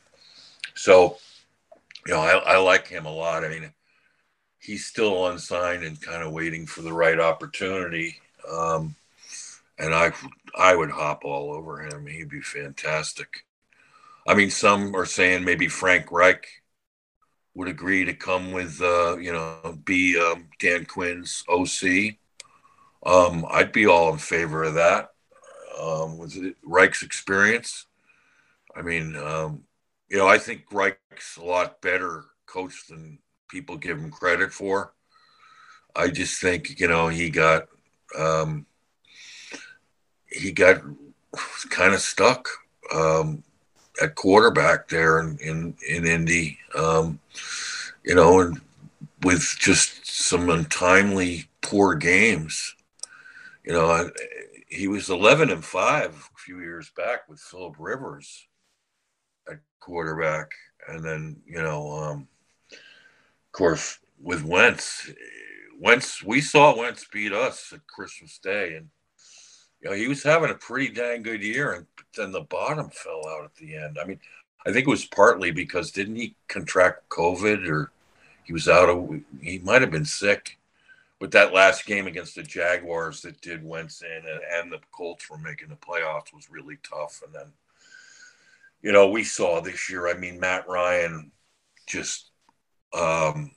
[0.76, 1.18] So,
[2.06, 3.44] you know, I, I like him a lot.
[3.44, 3.72] I mean,
[4.60, 8.18] he's still unsigned and kind of waiting for the right opportunity.
[8.52, 8.96] Um,
[9.78, 10.12] and I,
[10.58, 12.06] I would hop all over him.
[12.06, 13.46] He'd be fantastic.
[14.28, 16.59] I mean, some are saying maybe Frank Reich
[17.60, 22.16] would agree to come with, uh, you know, be um, Dan Quinn's OC.
[23.06, 25.10] Um, I'd be all in favor of that.
[25.78, 27.86] Um, with Reich's experience,
[28.78, 29.66] I mean, um,
[30.08, 33.20] you know, I think Reich's a lot better coach than
[33.50, 34.94] people give him credit for.
[35.94, 37.68] I just think, you know, he got
[38.18, 38.68] um,
[40.28, 40.82] he got
[41.70, 42.48] kind of stuck
[42.96, 43.44] um,
[44.02, 46.58] at quarterback there in in, in Indy.
[46.76, 47.20] Um,
[48.04, 48.62] you know, and
[49.24, 52.76] with just some untimely poor games.
[53.64, 54.10] You know,
[54.68, 58.48] he was 11 and 5 a few years back with Philip Rivers
[59.50, 60.52] at quarterback.
[60.88, 62.28] And then, you know, um,
[62.72, 65.12] of course, with Wentz,
[65.80, 68.76] Wentz, we saw Wentz beat us at Christmas Day.
[68.76, 68.90] And,
[69.82, 71.74] you know, he was having a pretty dang good year.
[71.74, 73.98] And then the bottom fell out at the end.
[74.02, 74.20] I mean,
[74.66, 77.92] I think it was partly because didn't he contract COVID or
[78.44, 79.10] he was out of
[79.42, 80.58] he might have been sick.
[81.20, 85.30] with that last game against the Jaguars that did Wentz in and, and the Colts
[85.30, 87.22] were making the playoffs was really tough.
[87.26, 87.52] And then,
[88.82, 90.08] you know, we saw this year.
[90.08, 91.32] I mean, Matt Ryan
[91.88, 92.32] just
[92.94, 93.52] um,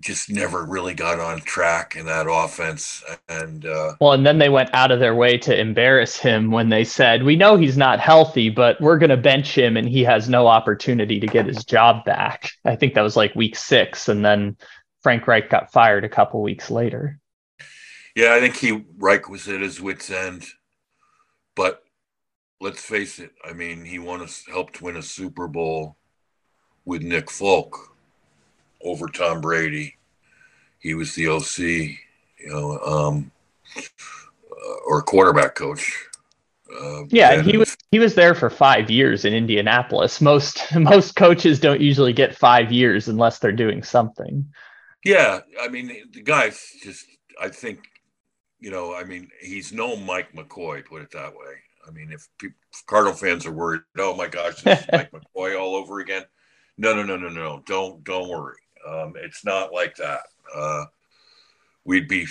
[0.00, 3.04] just never really got on track in that offense.
[3.28, 6.68] And uh, well, and then they went out of their way to embarrass him when
[6.68, 10.02] they said, "We know he's not healthy, but we're going to bench him, and he
[10.04, 14.08] has no opportunity to get his job back." I think that was like week six,
[14.08, 14.56] and then
[15.02, 17.18] Frank Reich got fired a couple weeks later.
[18.16, 20.46] Yeah, I think he Reich was at his wits' end,
[21.54, 21.82] but
[22.60, 23.32] let's face it.
[23.44, 25.96] I mean, he won a, helped win a Super Bowl
[26.84, 27.91] with Nick Foles
[28.84, 29.96] over Tom Brady.
[30.78, 31.98] He was the OC, you
[32.48, 33.30] know, um,
[33.76, 36.08] uh, or quarterback coach.
[36.80, 40.20] Uh, yeah, he was he was there for five years in Indianapolis.
[40.20, 44.46] Most most coaches don't usually get five years unless they're doing something.
[45.04, 47.06] Yeah, I mean the guy's just.
[47.40, 47.80] I think,
[48.60, 50.84] you know, I mean he's no Mike McCoy.
[50.84, 51.54] Put it that way.
[51.86, 55.10] I mean, if, people, if Cardinal fans are worried, oh my gosh, this is Mike
[55.10, 56.24] McCoy all over again.
[56.78, 57.62] No, no, no, no, no.
[57.66, 58.56] Don't don't worry.
[58.86, 60.20] Um, it's not like that.
[60.54, 60.84] Uh,
[61.84, 62.26] we'd be,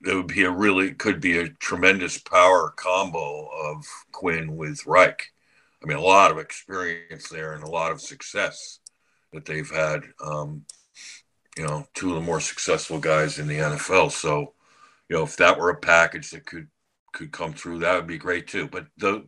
[0.00, 5.32] there would be a really, could be a tremendous power combo of Quinn with Reich.
[5.82, 8.80] I mean, a lot of experience there and a lot of success
[9.32, 10.02] that they've had.
[10.24, 10.64] Um,
[11.56, 14.12] you know, two of the more successful guys in the NFL.
[14.12, 14.54] So,
[15.08, 16.68] you know, if that were a package that could
[17.12, 18.68] could come through, that would be great too.
[18.68, 19.26] But the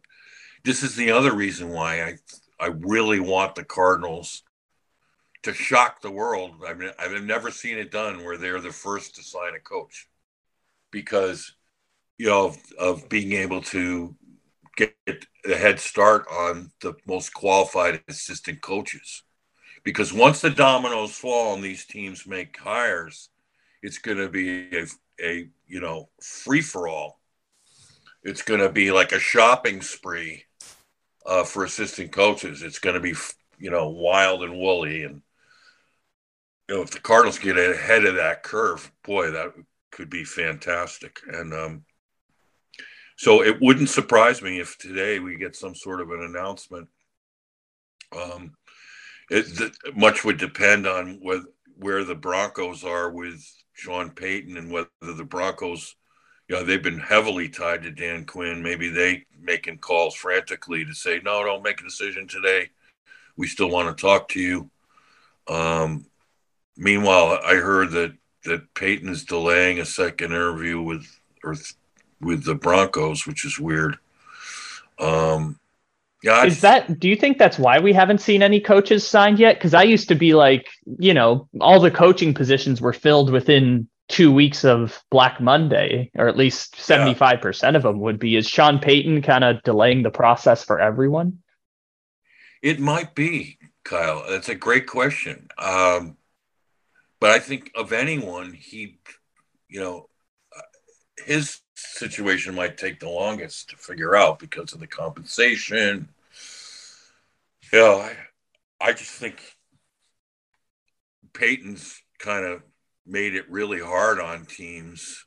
[0.64, 2.18] this is the other reason why I
[2.60, 4.42] I really want the Cardinals
[5.42, 6.62] to shock the world.
[6.66, 10.08] I mean, I've never seen it done where they're the first to sign a coach
[10.90, 11.54] because,
[12.18, 14.14] you know, of, of being able to
[14.76, 14.94] get
[15.44, 19.22] a head start on the most qualified assistant coaches.
[19.82, 23.30] Because once the dominoes fall and these teams make hires,
[23.82, 24.86] it's going to be a,
[25.22, 27.18] a you know free for all.
[28.22, 30.44] It's going to be like a shopping spree
[31.24, 32.62] uh, for assistant coaches.
[32.62, 33.14] It's going to be
[33.58, 35.22] you know wild and woolly and
[36.70, 39.52] you know, if the Cardinals get ahead of that curve, boy, that
[39.90, 41.18] could be fantastic.
[41.26, 41.84] And um,
[43.16, 46.86] so it wouldn't surprise me if today we get some sort of an announcement.
[48.16, 48.54] Um,
[49.30, 51.42] it, much would depend on where,
[51.76, 55.96] where the Broncos are with Sean Payton and whether the Broncos,
[56.48, 58.62] you know, they've been heavily tied to Dan Quinn.
[58.62, 62.70] Maybe they making calls frantically to say, no, don't make a decision today.
[63.36, 64.70] We still want to talk to you.
[65.48, 66.06] Um,
[66.76, 68.14] Meanwhile, I heard that
[68.44, 71.06] that Peyton is delaying a second interview with
[71.44, 71.54] or
[72.20, 73.98] with the Broncos, which is weird.
[74.98, 75.58] Um,
[76.22, 79.56] Yeah, is that do you think that's why we haven't seen any coaches signed yet?
[79.56, 80.68] Because I used to be like,
[80.98, 86.28] you know, all the coaching positions were filled within two weeks of Black Monday, or
[86.28, 88.36] at least 75% of them would be.
[88.36, 91.38] Is Sean Payton kind of delaying the process for everyone?
[92.60, 94.24] It might be, Kyle.
[94.28, 95.48] That's a great question.
[95.56, 96.16] Um,
[97.20, 98.98] but I think of anyone, he,
[99.68, 100.08] you know,
[100.56, 100.60] uh,
[101.26, 106.08] his situation might take the longest to figure out because of the compensation.
[107.72, 108.16] You know, I,
[108.80, 109.42] I just think
[111.34, 112.62] Payton's kind of
[113.06, 115.26] made it really hard on teams.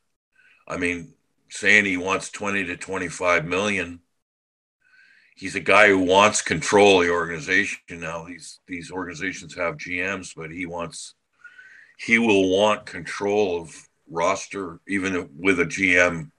[0.68, 1.14] I mean,
[1.50, 4.00] saying he wants 20 to 25 million.
[5.36, 8.26] He's a guy who wants control of the organization now.
[8.26, 11.16] These these organizations have GMs, but he wants
[12.06, 16.32] he will want control of roster, even with a GM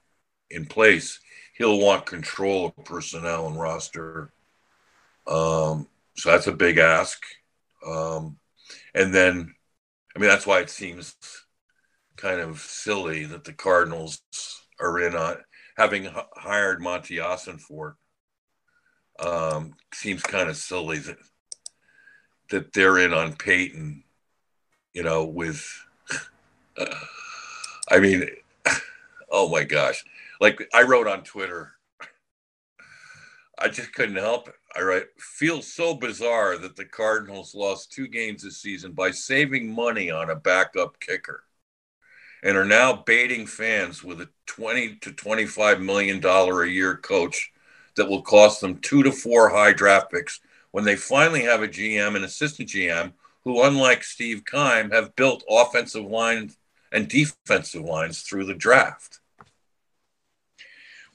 [0.51, 1.21] in place.
[1.57, 4.33] He'll want control of personnel and roster.
[5.27, 7.23] Um, so that's a big ask.
[7.87, 8.39] Um,
[8.95, 9.55] and then,
[10.15, 11.17] I mean, that's why it seems
[12.17, 14.21] kind of silly that the Cardinals
[14.81, 15.37] are in on
[15.77, 17.95] having h- hired Monti Ossenfort.
[19.19, 21.19] Um, seems kind of silly that
[22.51, 24.04] that they're in on Payton,
[24.95, 25.63] you know, with.
[26.79, 26.87] Uh,
[27.91, 28.27] I mean,
[29.31, 30.05] oh my gosh.
[30.41, 31.73] Like I wrote on Twitter,
[33.59, 34.55] I just couldn't help it.
[34.77, 39.73] I write, feels so bizarre that the Cardinals lost two games this season by saving
[39.73, 41.45] money on a backup kicker
[42.43, 47.53] and are now baiting fans with a 20 to 25 million dollar a year coach
[47.97, 50.41] that will cost them two to four high draft picks
[50.73, 53.13] when they finally have a GM and assistant GM
[53.45, 56.57] who, unlike Steve Keim, have built offensive lines
[56.93, 59.21] and defensive lines through the draft,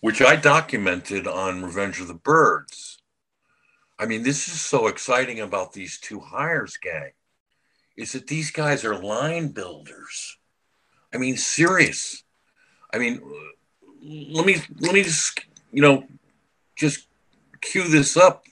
[0.02, 3.00] which I documented on Revenge of the Birds.
[3.98, 7.12] I mean, this is so exciting about these two hires, gang,
[7.98, 10.38] is that these guys are line builders.
[11.14, 12.24] I mean, serious.
[12.94, 13.22] I mean,
[14.02, 16.06] let me let me just you know
[16.76, 17.08] just
[17.62, 18.46] cue this up.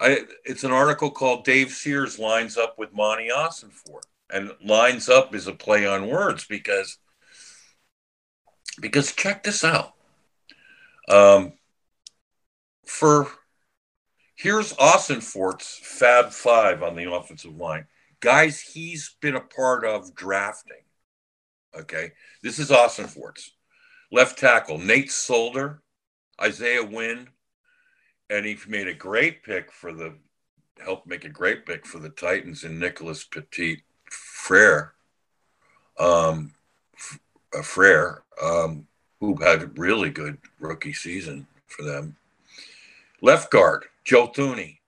[0.00, 5.34] I, it's an article called Dave Sears lines up with Monti Ossenfort and lines up
[5.34, 6.98] is a play on words because
[8.80, 9.92] because check this out.
[11.08, 11.52] Um,
[12.86, 13.28] for
[14.36, 17.86] here's Ossenfort's Fab Five on the offensive line,
[18.20, 20.82] guys he's been a part of drafting.
[21.78, 23.50] Okay, this is Ossenfort's
[24.10, 25.82] left tackle Nate Solder,
[26.40, 27.28] Isaiah Wynn,
[28.30, 30.14] and he made a great pick for the
[30.82, 33.82] helped make a great pick for the Titans and Nicholas Petit.
[34.10, 34.94] Frere,
[35.98, 36.54] um,
[37.56, 38.86] uh, Frere, um,
[39.20, 42.16] who had a really good rookie season for them.
[43.20, 44.78] Left guard, Joe Thuney,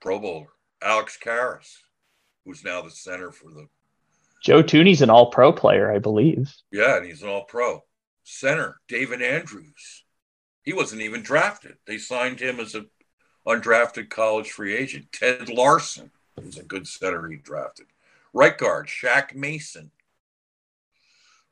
[0.00, 0.48] Pro Bowler.
[0.82, 1.78] Alex Karras,
[2.44, 3.68] who's now the center for the.
[4.42, 6.52] Joe Thuney's an all pro player, I believe.
[6.72, 7.84] Yeah, and he's an all pro.
[8.24, 10.04] Center, David Andrews.
[10.62, 11.76] He wasn't even drafted.
[11.86, 12.86] They signed him as a
[13.46, 15.12] undrafted college free agent.
[15.12, 16.10] Ted Larsen
[16.42, 17.86] was a good center he drafted.
[18.32, 19.90] Right guard, Shaq Mason.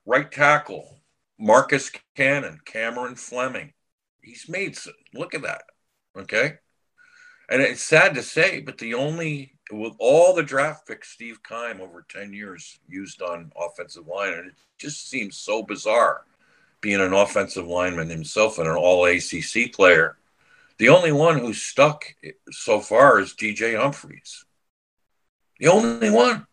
[0.07, 1.01] Right tackle,
[1.39, 3.73] Marcus Cannon, Cameron Fleming.
[4.23, 5.63] He's made some, look at that.
[6.17, 6.59] Okay.
[7.49, 11.81] And it's sad to say, but the only, with all the draft picks Steve Keim
[11.81, 16.25] over 10 years used on offensive line, and it just seems so bizarre
[16.81, 20.17] being an offensive lineman himself and an all ACC player.
[20.79, 22.05] The only one who's stuck
[22.51, 24.45] so far is DJ Humphries.
[25.59, 26.47] The only one.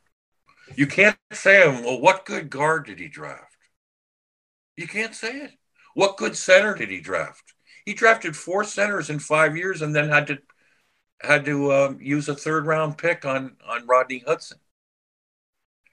[0.75, 3.55] You can't say, well, what good guard did he draft?
[4.75, 5.51] You can't say it.
[5.93, 7.53] What good center did he draft?
[7.85, 10.39] He drafted four centers in five years and then had to
[11.21, 14.59] had to um, use a third round pick on on Rodney Hudson,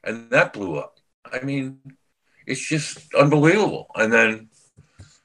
[0.02, 0.98] and that blew up.
[1.24, 1.80] I mean,
[2.46, 3.88] it's just unbelievable.
[3.94, 4.48] And then,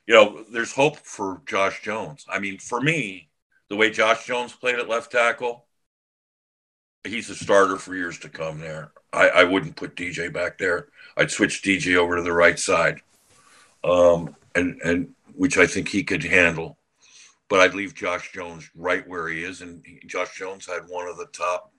[0.07, 2.25] you know, there's hope for Josh Jones.
[2.29, 3.29] I mean, for me,
[3.69, 5.65] the way Josh Jones played at left tackle,
[7.03, 8.91] he's a starter for years to come there.
[9.13, 10.87] I, I wouldn't put DJ back there.
[11.17, 13.01] I'd switch DJ over to the right side,
[13.83, 16.77] um, and and which I think he could handle.
[17.49, 21.17] But I'd leave Josh Jones right where he is, and Josh Jones had one of
[21.17, 21.71] the top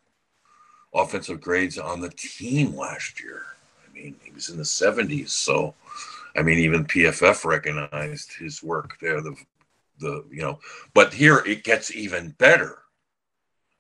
[0.93, 3.45] offensive grades on the team last year.
[4.03, 5.75] Mean, he was in the 70s, so
[6.37, 9.21] I mean, even PFF recognized his work there.
[9.21, 9.37] The
[9.99, 10.61] the you know,
[10.95, 12.79] but here it gets even better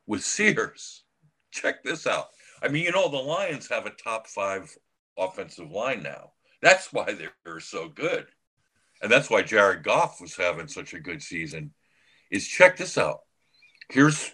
[0.06, 1.04] with Sears.
[1.50, 2.28] Check this out.
[2.62, 4.76] I mean, you know, the Lions have a top five
[5.16, 6.32] offensive line now.
[6.60, 8.26] That's why they're so good.
[9.02, 11.72] And that's why Jared Goff was having such a good season.
[12.30, 13.20] Is check this out.
[13.88, 14.30] here's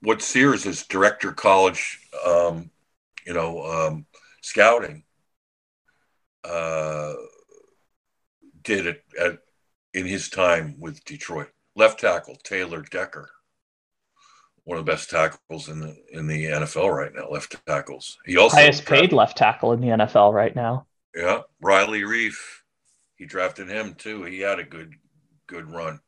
[0.00, 2.70] what Sears is director college, um,
[3.26, 4.06] you know, um,
[4.42, 5.02] scouting
[6.46, 7.14] uh,
[8.62, 9.38] did it at,
[9.94, 11.48] in his time with Detroit.
[11.74, 13.30] Left tackle Taylor Decker,
[14.64, 17.28] one of the best tackles in the in the NFL right now.
[17.28, 18.16] Left tackles.
[18.24, 20.86] He also highest paid left tackle in the NFL right now.
[21.14, 22.36] Yeah, Riley Reiff.
[23.16, 24.24] He drafted him too.
[24.24, 24.94] He had a good
[25.46, 26.00] good run.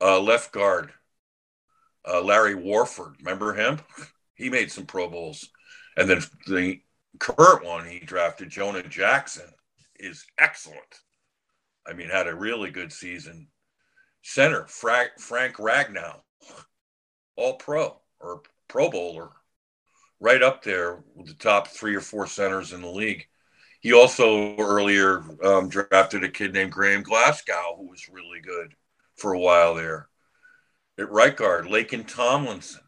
[0.00, 0.92] Uh, left guard
[2.06, 3.16] uh, Larry Warford.
[3.18, 3.80] Remember him?
[4.38, 5.48] He made some Pro Bowls.
[5.96, 6.82] And then the
[7.18, 9.48] current one he drafted, Jonah Jackson,
[9.98, 11.00] is excellent.
[11.86, 13.48] I mean, had a really good season.
[14.22, 16.20] Center, Frank, Frank Ragnow,
[17.36, 19.30] all pro or Pro Bowler,
[20.18, 23.26] right up there with the top three or four centers in the league.
[23.80, 28.74] He also earlier um, drafted a kid named Graham Glasgow, who was really good
[29.16, 30.08] for a while there.
[30.98, 32.82] At right guard, Laken Tomlinson,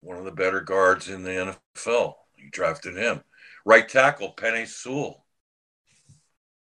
[0.00, 2.14] one of the better guards in the NFL.
[2.36, 3.22] He drafted him.
[3.64, 5.23] Right tackle, Penei Sewell.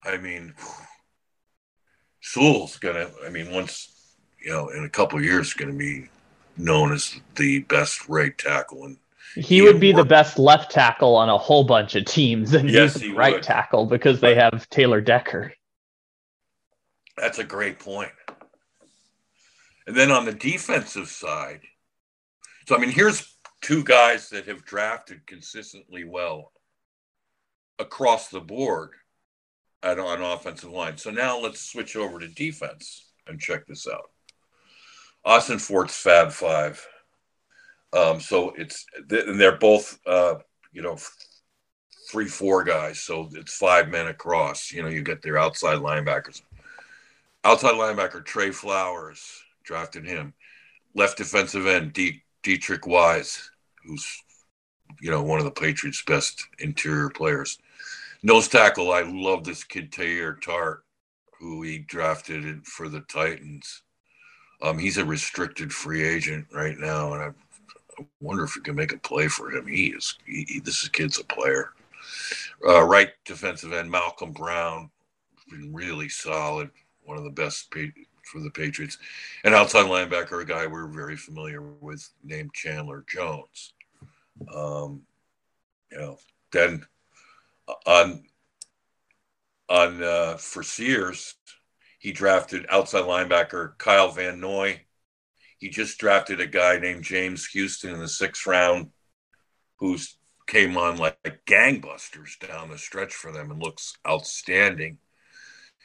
[0.04, 0.54] I mean,
[2.22, 3.10] Sewell's gonna.
[3.26, 3.91] I mean, once
[4.41, 6.10] you know, in a couple years, going to be
[6.58, 8.86] known as the best right tackle.
[8.86, 8.97] And
[9.36, 10.04] he, would be worked.
[10.04, 13.36] the best left tackle on a whole bunch of teams, and yes, he's he right
[13.36, 13.43] would.
[13.43, 15.54] tackle because they have Taylor Decker.
[17.18, 18.12] That's a great point.
[19.88, 21.62] And then on the defensive side,
[22.68, 26.52] so I mean, here's two guys that have drafted consistently well
[27.80, 28.91] across the board
[29.84, 30.98] at on offensive line.
[30.98, 34.12] So now let's switch over to defense and check this out.
[35.26, 36.86] Ossenfort's Fab Five.
[37.94, 40.36] Um, so it's and they're both uh,
[40.72, 40.98] you know
[42.10, 43.00] three four guys.
[43.00, 44.72] So it's five men across.
[44.72, 46.42] You know, you get their outside linebackers.
[47.44, 50.34] Outside linebacker Trey Flowers drafted him.
[50.94, 53.50] Left defensive end D- Deatrich Wise,
[53.84, 54.06] who's
[55.02, 57.58] you know one of the Patriots' best interior players.
[58.24, 60.84] Nose tackle, I love this kid Teair Tart,
[61.40, 63.82] who he drafted for the Titans.
[64.62, 67.28] Um, he's a restricted free agent right now, and I,
[68.00, 69.66] I wonder if we can make a play for him.
[69.66, 70.16] He is.
[70.26, 71.72] He, he, this kid's a player.
[72.68, 74.92] Uh, right defensive end Malcolm Brown,
[75.50, 76.70] been really solid.
[77.04, 77.74] One of the best
[78.24, 78.98] for the Patriots.
[79.44, 83.74] And outside linebacker, a guy we're very familiar with named Chandler Jones.
[84.54, 85.02] Um,
[85.92, 86.18] you know,
[86.52, 86.86] then
[87.86, 88.24] on
[89.70, 91.36] on uh, for Sears,
[92.00, 94.82] he drafted outside linebacker Kyle Van Noy.
[95.60, 98.90] He just drafted a guy named James Houston in the sixth round,
[99.78, 100.18] who's
[100.48, 104.98] came on like gangbusters down the stretch for them and looks outstanding.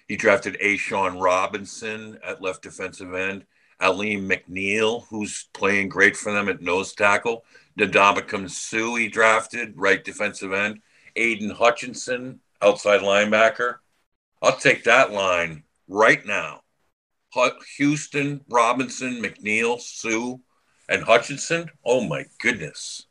[0.08, 3.44] He drafted A'Shawn Robinson at left defensive end,
[3.80, 7.44] Alim McNeil, who's playing great for them at nose tackle,
[7.78, 10.80] Ndamukong Suh, he drafted right defensive end,
[11.16, 13.76] Aidan Hutchinson, outside linebacker.
[14.42, 16.62] I'll take that line right now.
[17.76, 20.36] Houston, Robinson, McNeil, Suh,
[20.88, 21.70] and Hutchinson.
[21.84, 23.06] Oh my goodness.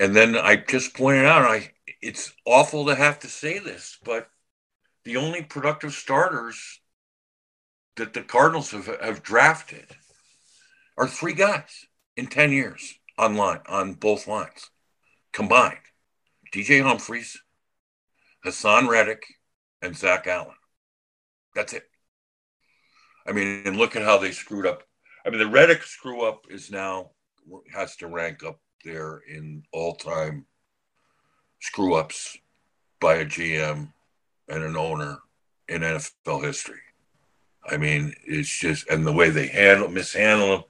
[0.00, 4.28] And then I just pointed out, I it's awful to have to say this, but
[5.04, 6.80] the only productive starters
[7.96, 9.86] that the Cardinals have, have drafted
[10.96, 14.70] are three guys in 10 years on line, on both lines
[15.32, 15.78] combined.
[16.52, 17.40] DJ Humphries,
[18.44, 19.24] Haason Reddick,
[19.82, 20.54] and Zach Allen.
[21.54, 21.84] That's it.
[23.26, 24.82] I mean, and look at how they screwed up.
[25.26, 27.10] I mean, the Reddick screw up is now
[27.72, 30.46] has to rank up there in all time
[31.60, 32.36] screw ups
[33.00, 33.92] by a GM
[34.48, 35.18] and an owner
[35.68, 36.80] in NFL history.
[37.68, 40.64] I mean, it's just and the way they handle mishandle them.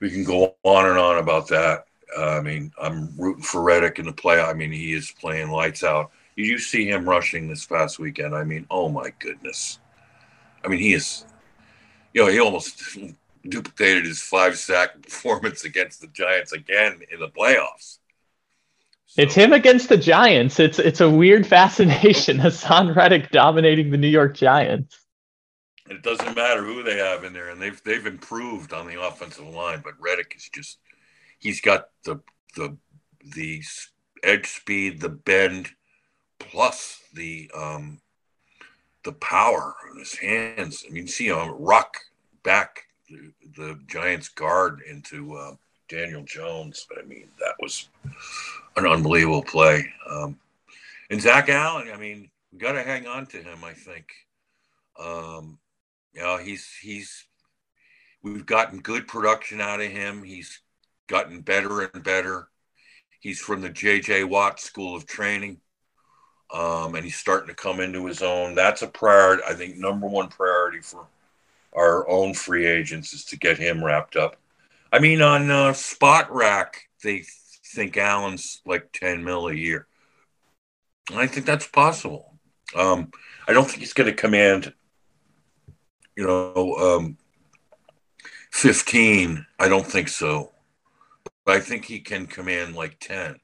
[0.00, 1.86] We can go on and on about that.
[2.16, 4.40] Uh, I mean, I'm rooting for Reddick in the play.
[4.40, 6.10] I mean, he is playing lights out.
[6.36, 8.34] You see him rushing this past weekend?
[8.34, 9.78] I mean, oh my goodness.
[10.64, 11.24] I mean, he is.
[12.12, 12.82] You know, he almost
[13.48, 17.98] duplicated his five sack performance against the Giants again in the playoffs.
[19.06, 20.60] So, it's him against the Giants.
[20.60, 22.38] It's it's a weird fascination.
[22.38, 24.98] Haason Reddick dominating the New York Giants.
[25.88, 29.46] It doesn't matter who they have in there, and they've they've improved on the offensive
[29.46, 30.78] line, but Reddick is just
[31.38, 32.20] he's got the
[32.54, 32.76] the
[33.34, 33.62] the
[34.22, 35.70] edge speed, the bend,
[36.38, 38.00] plus the um
[39.04, 40.84] the power in his hands.
[40.86, 41.98] I mean, see him rock
[42.42, 45.54] back the, the Giants guard into uh,
[45.88, 46.86] Daniel Jones.
[46.98, 47.88] I mean, that was
[48.76, 49.86] an unbelievable play.
[50.10, 50.38] Um,
[51.10, 53.62] and Zach Allen, I mean, we got to hang on to him.
[53.64, 54.06] I think.
[54.98, 55.58] Um,
[56.14, 57.26] you know, he's he's
[58.26, 60.24] We've gotten good production out of him.
[60.24, 60.60] He's
[61.06, 62.48] gotten better and better.
[63.20, 64.24] He's from the J.J.
[64.24, 65.60] Watt School of Training,
[66.52, 68.54] um, and he's starting to come into his own.
[68.54, 69.42] That's a priority.
[69.48, 71.06] I think number one priority for
[71.74, 74.36] our own free agents is to get him wrapped up.
[74.92, 76.68] I mean, on uh, Spotrac,
[77.02, 77.24] they
[77.74, 79.86] think Allen's like 10 mil a year.
[81.10, 82.32] And I think that's possible.
[82.74, 83.10] Um,
[83.46, 84.72] I don't think he's going to command,
[86.16, 87.18] you know, um,
[88.52, 89.46] 15.
[89.58, 90.52] I don't think so.
[91.46, 93.40] But I think he can command like 10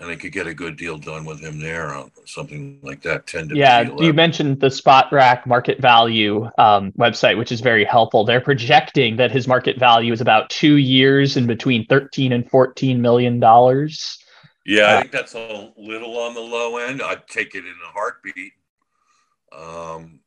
[0.00, 3.26] and I could get a good deal done with him there on something like that.
[3.26, 3.82] Ten to yeah.
[3.98, 8.24] You mentioned the Spotrac market value um, website, which is very helpful.
[8.24, 13.02] They're projecting that his market value is about two years in between thirteen and fourteen
[13.02, 14.18] million dollars.
[14.64, 17.02] Yeah, uh, I think that's a little on the low end.
[17.02, 18.52] I'd take it in a heartbeat.
[19.52, 20.20] Um,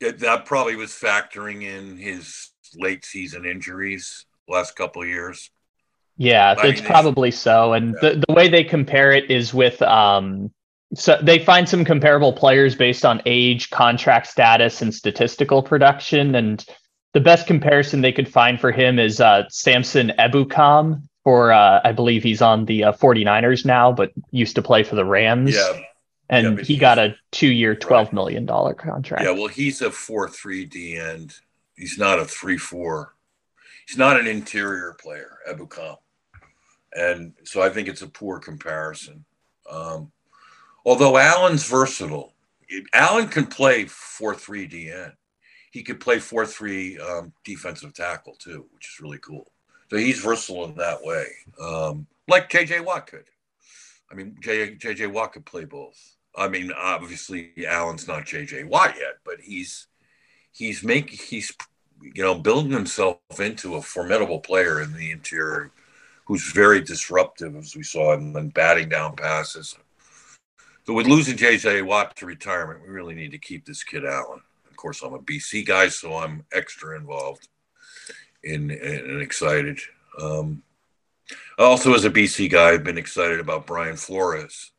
[0.00, 5.50] it, that probably was factoring in his late season injuries last couple of years.
[6.16, 7.72] Yeah, it's mean, probably so.
[7.72, 8.10] And yeah.
[8.10, 10.50] the, the way they compare it is with um
[10.94, 16.34] so they find some comparable players based on age, contract status, and statistical production.
[16.36, 16.64] And
[17.14, 21.90] the best comparison they could find for him is uh, Samson Ebukam for uh, I
[21.90, 25.54] believe he's on the uh, 49ers now, but used to play for the Rams.
[25.54, 25.80] Yeah.
[26.30, 28.14] And yeah, he got a two-year, twelve right.
[28.14, 29.24] million dollar contract.
[29.24, 31.34] Yeah, well, he's a four-three D end.
[31.76, 33.14] He's not a three-four.
[33.86, 35.98] He's not an interior player, Ebukam
[36.94, 39.24] and so I think it's a poor comparison.
[39.70, 40.12] Um,
[40.84, 42.34] although Allen's versatile,
[42.92, 45.12] Allen can play four three DN.
[45.72, 49.50] He could play four three um, defensive tackle too, which is really cool.
[49.90, 51.26] So he's versatile in that way,
[51.60, 53.24] um, like JJ Watt could.
[54.10, 56.16] I mean, JJ Watt could play both.
[56.36, 59.86] I mean, obviously Allen's not JJ Watt yet, but he's
[60.52, 61.52] he's making he's
[62.00, 65.70] you know building himself into a formidable player in the interior
[66.26, 69.76] who's very disruptive, as we saw, him, and batting down passes.
[70.86, 71.82] So with losing J.J.
[71.82, 74.40] Watt to retirement, we really need to keep this kid Allen.
[74.68, 77.48] Of course, I'm a BC guy, so I'm extra involved
[78.42, 79.78] in, in and excited.
[80.20, 80.62] Um,
[81.58, 84.72] also, as a BC guy, I've been excited about Brian Flores.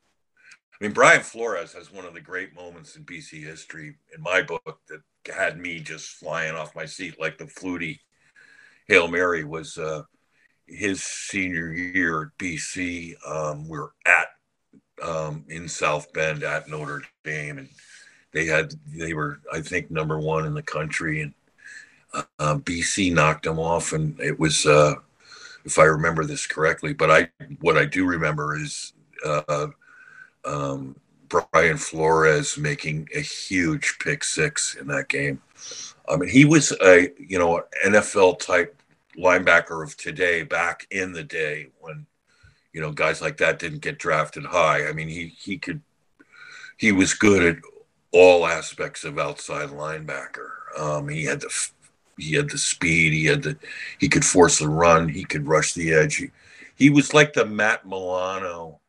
[0.79, 4.41] I mean, Brian Flores has one of the great moments in BC history, in my
[4.41, 5.01] book, that
[5.33, 7.99] had me just flying off my seat like the Flutie
[8.87, 10.03] Hail Mary was uh,
[10.67, 13.15] his senior year at BC.
[13.27, 14.27] Um, we are at
[15.03, 17.69] um, in South Bend at Notre Dame, and
[18.31, 21.33] they had they were I think number one in the country, and
[22.39, 24.95] uh, BC knocked them off, and it was uh,
[25.65, 26.93] if I remember this correctly.
[26.93, 27.29] But I
[27.61, 28.93] what I do remember is
[29.25, 29.67] uh,
[30.45, 30.95] um,
[31.27, 35.41] Brian Flores making a huge pick six in that game.
[36.07, 38.81] I mean, he was a you know NFL type
[39.17, 42.05] linebacker of today back in the day when
[42.73, 44.87] you know guys like that didn't get drafted high.
[44.87, 45.81] I mean, he he could
[46.77, 47.63] he was good at
[48.11, 50.49] all aspects of outside linebacker.
[50.77, 51.69] Um, he had the
[52.17, 53.13] he had the speed.
[53.13, 53.57] He had the
[53.99, 55.09] he could force the run.
[55.09, 56.15] He could rush the edge.
[56.15, 56.31] He,
[56.75, 58.79] he was like the Matt Milano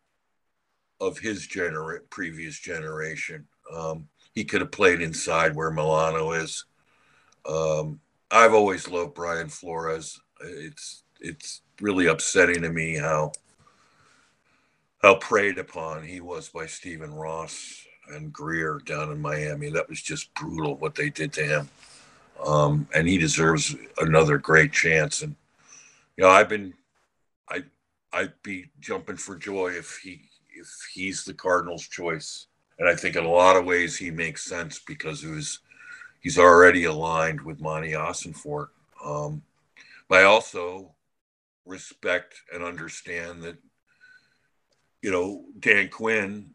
[1.00, 3.46] of his gener- previous generation.
[3.72, 6.64] Um, he could have played inside where Milano is.
[7.48, 8.00] Um,
[8.36, 10.20] I've always loved Brian Flores.
[10.42, 13.32] It's it's really upsetting to me how
[15.02, 19.70] how preyed upon he was by Stephen Ross and Grier down in Miami.
[19.70, 21.68] That was just brutal what they did to him.
[22.44, 25.22] Um, and he deserves another great chance.
[25.22, 25.34] And
[26.18, 26.74] you know, I've been
[27.48, 27.64] I
[28.12, 32.48] I'd be jumping for joy if he if he's the Cardinals' choice.
[32.78, 35.60] And I think in a lot of ways he makes sense because of his
[36.26, 38.70] he's already aligned with Monti Ossenfort.
[39.04, 39.42] Um,
[40.08, 40.90] but I also
[41.64, 43.56] respect and understand that,
[45.02, 46.50] you know, Dan Quinn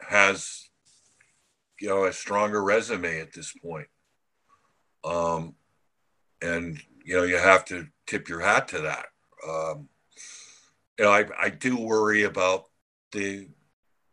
[0.00, 0.70] has,
[1.80, 3.86] you know, a stronger resume at this point.
[5.04, 5.54] Um,
[6.42, 9.06] and, you know, you have to tip your hat to that.
[9.48, 9.88] Um,
[10.98, 12.64] you know, I, I do worry about
[13.12, 13.46] the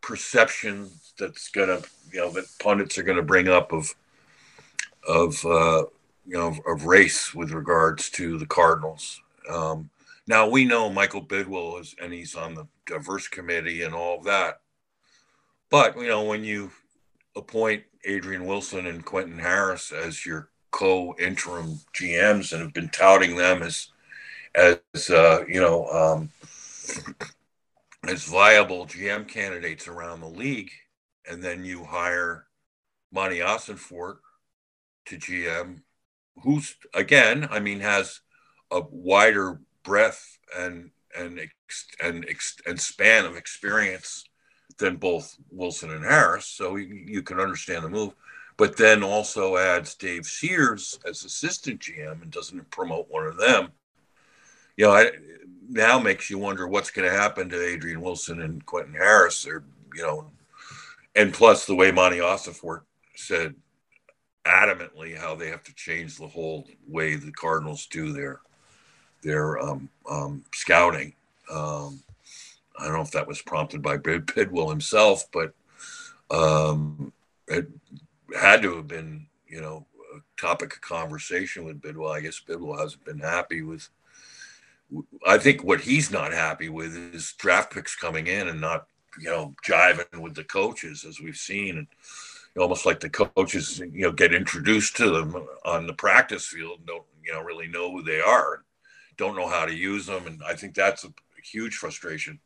[0.01, 3.91] perception that's going to, you know, that pundits are going to bring up of,
[5.07, 5.85] of uh,
[6.25, 9.21] you know of race with regards to the Cardinals.
[9.49, 9.89] Um,
[10.27, 14.25] now we know Michael Bidwill is, and he's on the diverse committee and all of
[14.25, 14.61] that.
[15.69, 16.71] But you know when you
[17.35, 23.61] appoint Adrian Wilson and Quentin Harris as your co-interim GMs and have been touting them
[23.61, 23.89] as
[24.55, 26.29] as uh, you know um,
[28.07, 30.71] as viable GM candidates around the league,
[31.29, 32.45] and then you hire
[33.11, 34.17] Monti Ossenfort
[35.05, 35.81] to GM,
[36.43, 38.21] who's again, I mean, has
[38.71, 41.39] a wider breadth and and
[42.01, 42.25] and
[42.65, 44.25] and span of experience
[44.77, 48.13] than both Wilson and Harris, so you, can understand the move.
[48.57, 53.69] But then also adds Dave Sears as assistant GM and doesn't promote one of them.
[54.77, 55.11] You know, I,
[55.69, 59.47] now makes you wonder what's going to happen to Adrian Wilson and Quentin Harris.
[59.47, 59.63] Or
[59.95, 60.31] you know,
[61.15, 62.81] and plus the way Monti Ossenfort
[63.15, 63.55] said
[64.45, 68.41] adamantly how they have to change the whole way the Cardinals do their
[69.21, 71.13] their um, um, scouting.
[71.49, 72.01] Um,
[72.77, 75.53] I don't know if that was prompted by Bidwill himself, but
[76.29, 77.13] um,
[77.47, 77.67] it
[78.37, 79.85] had to have been, you know,
[80.15, 82.13] a topic of conversation with Bidwill.
[82.13, 83.87] I guess Bidwill hasn't been happy with.
[85.25, 88.87] I think what he's not happy with is draft picks coming in and not,
[89.19, 91.87] you know, jiving with the coaches as we've seen, and
[92.57, 96.87] almost like the coaches, you know, get introduced to them on the practice field, and
[96.87, 98.63] don't, you know, really know who they are,
[99.17, 102.39] don't know how to use them, and I think that's a huge frustration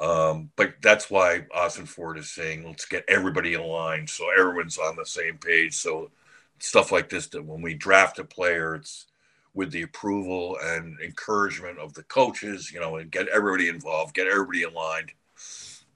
[0.00, 5.04] um, but that's why Ossenfort is saying, let's get everybody aligned so everyone's on the
[5.04, 5.74] same page.
[5.74, 6.10] So
[6.58, 9.06] stuff like this, that when we draft a player, it's
[9.52, 14.26] with the approval and encouragement of the coaches, you know, and get everybody involved, get
[14.26, 15.12] everybody aligned.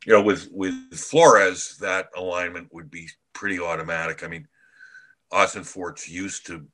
[0.05, 4.25] You know, with with Flores, that alignment would be pretty automatic.
[4.25, 4.49] I mean,
[5.33, 6.67] Ossenfort's used to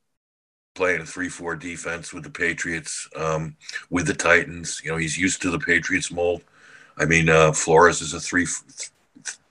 [0.75, 3.57] playing a three-four defense with the Patriots, um,
[3.91, 4.81] with the Titans.
[4.85, 6.43] You know, he's used to the Patriots mold.
[6.97, 8.47] I mean, uh, Flores is a three,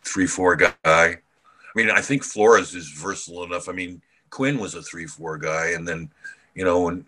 [0.04, 0.74] three, four guy.
[0.84, 3.68] I mean, I think Flores is versatile enough.
[3.68, 6.10] I mean, Quinn was a three, four guy, and then,
[6.56, 7.06] you know, when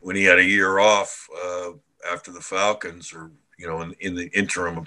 [0.00, 1.70] when he had a year off uh,
[2.10, 4.86] after the Falcons, or you know, in, in the interim of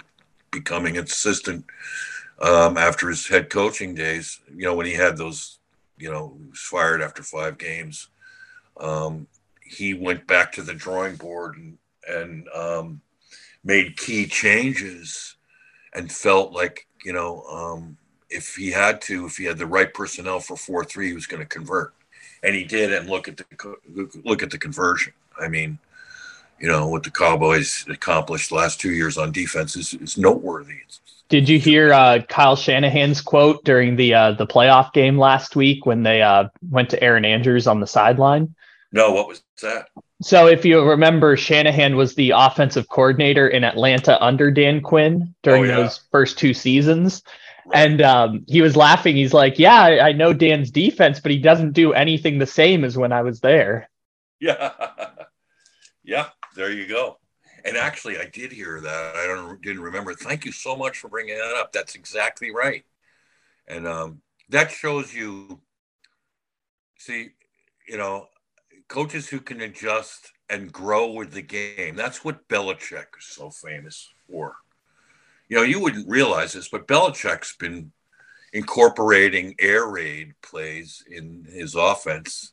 [0.50, 1.64] becoming assistant
[2.42, 5.58] um, after his head coaching days, you know, when he had those,
[5.96, 8.08] you know, he was fired after five games.
[8.78, 9.26] Um,
[9.64, 11.78] he went back to the drawing board and
[12.08, 13.00] and um,
[13.64, 15.36] made key changes
[15.94, 17.96] and felt like you know um,
[18.28, 21.42] if he had to if he had the right personnel for 4-3 he was going
[21.42, 21.94] to convert
[22.42, 23.44] and he did and look at the
[24.24, 25.78] look at the conversion i mean
[26.62, 30.78] you know what the cowboys accomplished the last two years on defense is, is noteworthy
[31.32, 35.86] did you hear uh, Kyle Shanahan's quote during the uh, the playoff game last week
[35.86, 38.54] when they uh, went to Erin Andrews on the sideline?
[38.92, 39.88] No, what was that?
[40.20, 45.64] So, if you remember, Shanahan was the offensive coordinator in Atlanta under Dan Quinn during
[45.64, 45.76] oh, yeah.
[45.76, 47.22] those first two seasons.
[47.64, 47.78] Right.
[47.88, 49.16] And um, he was laughing.
[49.16, 52.84] He's like, Yeah, I, I know Dan's defense, but he doesn't do anything the same
[52.84, 53.88] as when I was there.
[54.38, 54.72] Yeah.
[56.04, 57.18] yeah, there you go.
[57.64, 59.16] And actually, I did hear that.
[59.16, 60.14] I don't didn't remember.
[60.14, 61.72] Thank you so much for bringing that up.
[61.72, 62.84] That's exactly right.
[63.68, 65.60] And um, that shows you.
[66.98, 67.30] See,
[67.88, 68.28] you know,
[68.88, 71.96] coaches who can adjust and grow with the game.
[71.96, 74.54] That's what Belichick is so famous for.
[75.48, 77.92] You know, you wouldn't realize this, but Belichick's been
[78.52, 82.51] incorporating air raid plays in his offense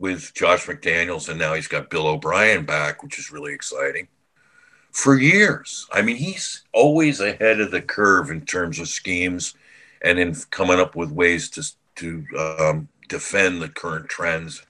[0.00, 4.08] with Josh McDaniels, and now he's got Bill O'Brien back, which is really exciting.
[4.90, 9.54] For years, I mean, he's always ahead of the curve in terms of schemes
[10.02, 11.62] and in coming up with ways to
[11.96, 14.62] to um, defend the current trends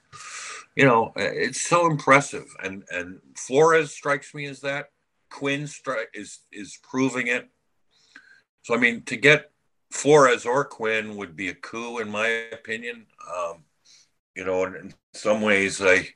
[0.75, 2.55] you know, it's so impressive.
[2.63, 4.89] And and Flores strikes me as that.
[5.29, 7.49] Quinn stri- is is proving it.
[8.63, 9.51] So I mean, to get
[9.91, 13.05] Flores or Quinn would be a coup, in my opinion.
[13.35, 13.63] Um,
[14.35, 16.07] you know, and in some ways, I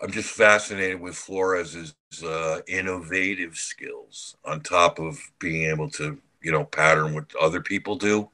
[0.00, 1.94] I'm just fascinated with Flores's
[2.24, 7.96] uh, innovative skills on top of being able to, you know, pattern what other people
[7.96, 8.28] do.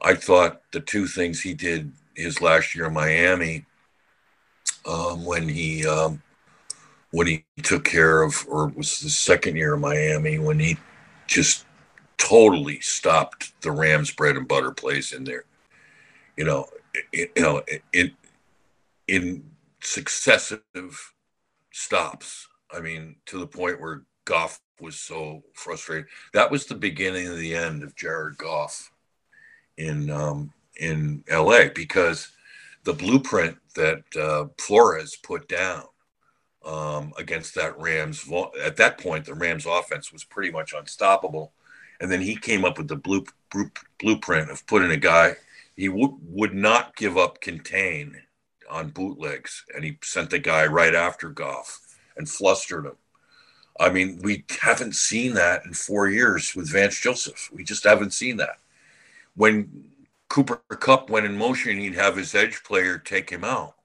[0.00, 3.66] I thought the two things he did his last year in Miami
[4.86, 6.22] um, when he um,
[7.10, 10.76] when he took care of, or was the second year in Miami when he
[11.26, 11.66] just
[12.18, 15.44] totally stopped the Rams bread and butter place in there.
[16.36, 16.68] You know,
[17.12, 17.62] you know,
[17.92, 18.12] in
[19.06, 20.62] in successive
[21.72, 22.48] stops.
[22.70, 26.06] I mean, to the point where Goff was so frustrated.
[26.34, 28.92] That was the beginning of the end of Jared Goff
[29.76, 31.70] in um, in L.A.
[31.70, 32.28] because
[32.84, 35.84] the blueprint that uh, Flores put down
[36.64, 38.28] um, against that Rams.
[38.62, 41.52] At that point, the Rams offense was pretty much unstoppable.
[42.00, 45.36] And then he came up with the blue, blue, blueprint of putting a guy,
[45.78, 48.20] he would would not give up contain
[48.68, 49.64] on bootlegs.
[49.72, 52.96] And he sent the guy right after Goff and flustered him.
[53.78, 57.48] I mean, we haven't seen that in four years with Vance Joseph.
[57.54, 58.56] We just haven't seen that.
[59.36, 59.84] When
[60.28, 63.76] Cooper Kupp went in motion, he'd have his edge player take him out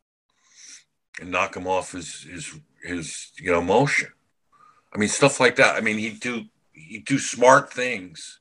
[1.21, 4.09] and knock him off his his his you know motion.
[4.91, 5.75] I mean, stuff like that.
[5.75, 8.39] I mean, he'd do he'd do smart things.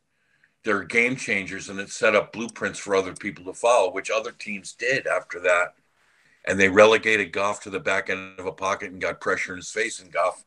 [0.65, 4.33] They're game changers, and it set up blueprints for other people to follow, which other
[4.33, 5.75] teams did after that.
[6.45, 9.59] And they relegated Goff to the back end of a pocket and got pressure in
[9.59, 10.45] his face, and Goff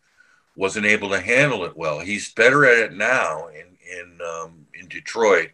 [0.55, 1.99] wasn't able to handle it well.
[1.99, 5.51] He's better at it now in in um, in Detroit,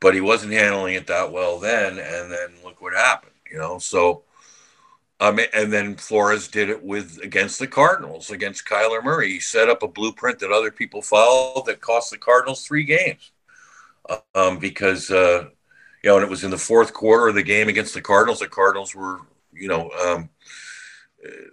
[0.00, 1.98] but he wasn't handling it that well then.
[1.98, 3.78] And then look what happened, you know.
[3.78, 4.22] So
[5.20, 9.32] um, and then Flores did it with against the Cardinals, against Kyler Murray.
[9.32, 13.32] He set up a blueprint that other people followed that cost the Cardinals three games.
[14.34, 15.48] Um, because uh,
[16.02, 18.40] you know, and it was in the fourth quarter of the game against the Cardinals.
[18.40, 19.18] The Cardinals were,
[19.52, 20.30] you know, um,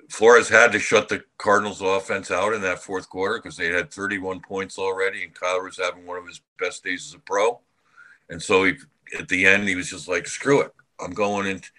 [0.09, 3.91] Flores had to shut the Cardinals offense out in that fourth quarter because they had
[3.91, 7.59] 31 points already, and Kyler was having one of his best days as a pro.
[8.29, 8.75] And so he,
[9.17, 11.69] at the end, he was just like, "Screw it, I'm going into."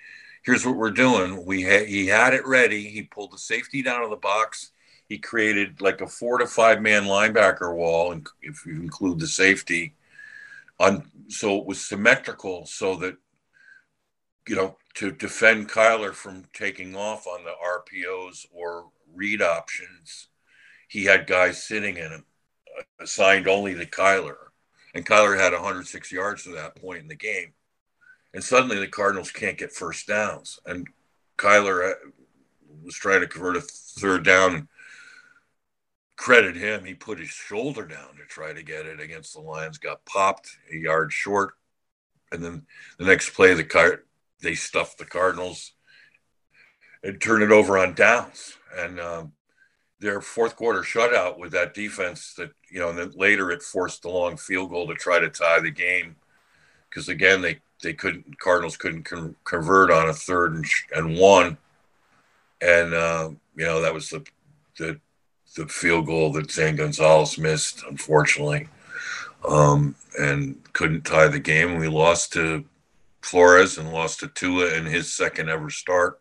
[0.46, 1.44] here's what we're doing.
[1.44, 2.88] We had he had it ready.
[2.88, 4.70] He pulled the safety down of the box.
[5.08, 9.26] He created like a four to five man linebacker wall, and if you include the
[9.26, 9.94] safety,
[10.78, 13.16] on so it was symmetrical, so that
[14.48, 20.28] you know to defend Kyler from taking off on the RPOs or read options,
[20.88, 22.24] he had guys sitting in him
[23.00, 24.36] assigned only to Kyler,
[24.94, 27.52] and Kyler had 106 yards to that point in the game
[28.36, 30.60] and suddenly the Cardinals can't get first downs.
[30.66, 30.86] And
[31.38, 31.94] Kyler uh,
[32.84, 34.68] was trying to convert a third down.
[36.16, 39.78] Credit him, he put his shoulder down to try to get it against the Lions.
[39.78, 41.54] Got popped a yard short,
[42.32, 42.66] and then
[42.98, 44.02] the next play, the car
[44.42, 45.72] they stuffed the Cardinals
[47.02, 48.56] and turned it over on downs.
[48.76, 49.32] And um,
[50.00, 54.02] their fourth quarter shutout with that defense that you know, and then later it forced
[54.02, 56.16] the long field goal to try to tie the game
[56.88, 61.56] because again they they couldn't Cardinals couldn't con- convert on a third and, and one,
[62.60, 64.24] and uh, you know that was the
[64.78, 65.00] the
[65.56, 68.68] the field goal that Zane Gonzalez missed, unfortunately,
[69.46, 71.78] um, and couldn't tie the game.
[71.78, 72.64] We lost to
[73.22, 76.20] Flores and lost to Tua in his second ever start.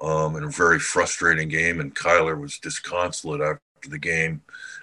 [0.00, 4.40] Um, in a very frustrating game, and Kyler was disconsolate after the game.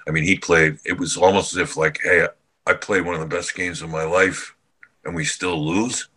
[0.07, 0.77] I mean, he played.
[0.85, 2.27] It was almost as if like, hey,
[2.67, 4.55] I played one of the best games of my life
[5.07, 6.09] and we still lose.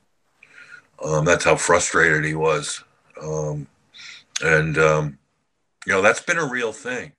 [1.03, 2.83] Um, that's how frustrated he was.
[3.23, 3.67] Um,
[4.43, 5.19] and, um,
[5.87, 7.13] you know, that's been a real thing.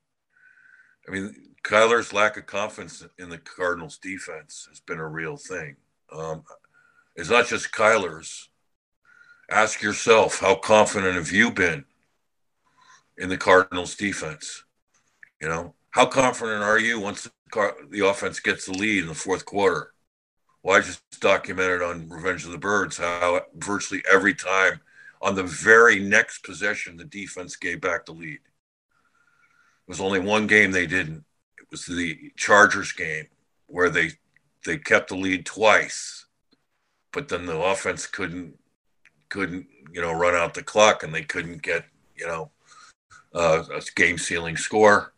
[1.08, 5.76] I mean, Kyler's lack of confidence in the Cardinals defense has been a real thing.
[6.12, 6.44] Um,
[7.16, 8.50] it's not just Kyler's.
[9.50, 11.86] Ask yourself, how confident have you been
[13.18, 14.64] in the Cardinals defense?
[15.42, 19.08] You know, how confident are you once the, car- the offense gets the lead in
[19.08, 19.94] the fourth quarter?
[20.64, 24.80] Well, I just documented on Revenge of the Birds how virtually every time
[25.22, 28.40] on the very next possession, the defense gave back the lead.
[29.88, 31.24] It was only one game they didn't.
[31.60, 33.28] It was the Chargers game
[33.68, 34.12] where they
[34.66, 36.26] they kept the lead twice,
[37.12, 38.58] but then the offense couldn't
[39.30, 42.52] couldn't you know run out the clock and they couldn't get you know
[43.34, 45.14] uh, a game sealing score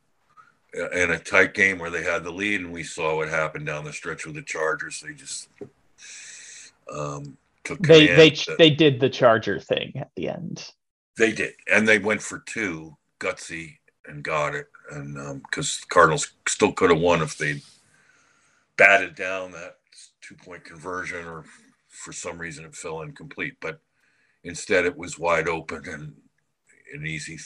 [0.74, 3.84] in a tight game where they had the lead, and we saw what happened down
[3.84, 5.02] the stretch with the Chargers.
[5.06, 5.50] They just
[6.94, 7.80] um, took.
[7.80, 10.72] They they that, they did the Charger thing at the end.
[11.18, 13.78] They did, and they went for two, gutsy,
[14.08, 14.68] and got it.
[14.92, 17.62] And because um, Cardinals still could have won if they
[18.78, 19.78] batted down that
[20.22, 21.46] two point conversion, or
[21.88, 23.56] for some reason it fell incomplete.
[23.62, 23.80] But
[24.44, 26.14] instead, it was wide open and
[26.94, 27.38] an easy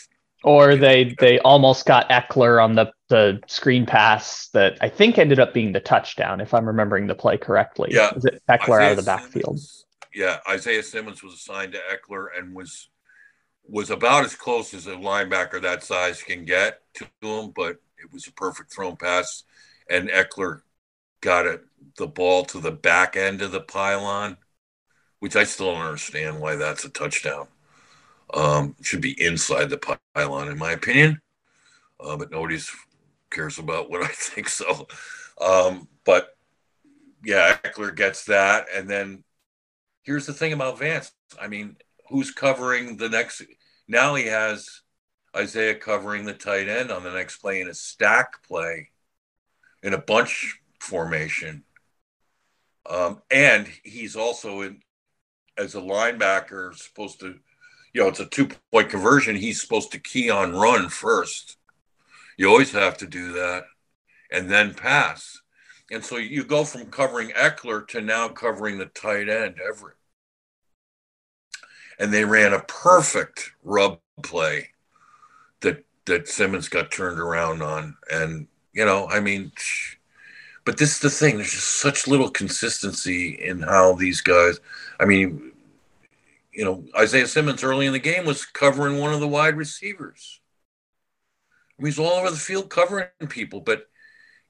[0.43, 5.39] or they they almost got Ekeler on the the screen pass that I think ended
[5.39, 7.89] up being the touchdown, if I'm remembering the play correctly.
[7.91, 9.59] Yeah, was it Ekeler Isaiah out of the backfield?
[9.59, 12.89] Simmons, yeah, Isaiah Simmons was assigned to Ekeler and was
[13.69, 18.11] was about as close as a linebacker that size can get to him, but it
[18.11, 19.43] was a perfect thrown pass,
[19.89, 20.61] and Ekeler
[21.21, 21.63] got it
[21.97, 24.37] the ball to the back end of the pylon,
[25.19, 27.47] which I still don't understand why that's a touchdown.
[28.33, 31.21] Um, should be inside the pylon, in my opinion.
[31.99, 32.59] Uh, but nobody
[33.31, 34.49] cares about what I think.
[34.49, 34.87] So,
[35.41, 36.37] um, but
[37.23, 38.67] yeah, Ekeler gets that.
[38.73, 39.23] And then
[40.03, 41.11] here's the thing about Vance.
[41.41, 41.77] I mean,
[42.09, 43.41] who's covering the next?
[43.87, 44.81] Now he has
[45.35, 48.89] Isaiah covering the tight end on the next play in a stack play
[49.83, 51.63] in a bunch formation.
[52.89, 54.81] Um, and he's also in
[55.57, 57.39] as a linebacker supposed to
[57.97, 59.35] you know, it's a two point conversion.
[59.35, 61.57] He's supposed to key on run first.
[62.37, 63.63] You always have to do that
[64.31, 65.41] and then pass.
[65.89, 69.96] And so you go from covering Ekeler to now covering the tight end, Everett.
[71.99, 74.69] And they ran a perfect rub play
[75.61, 77.97] that that Simmons got turned around on.
[78.11, 79.51] And, you know, I mean,
[80.65, 81.37] but this is the thing.
[81.37, 84.59] There's just such little consistency in how these guys,
[84.99, 85.53] I mean,
[86.51, 90.41] you know, Isaiah Simmons early in the game was covering one of the wide receivers.
[91.77, 93.61] I mean, He's all over the field covering people.
[93.61, 93.87] But,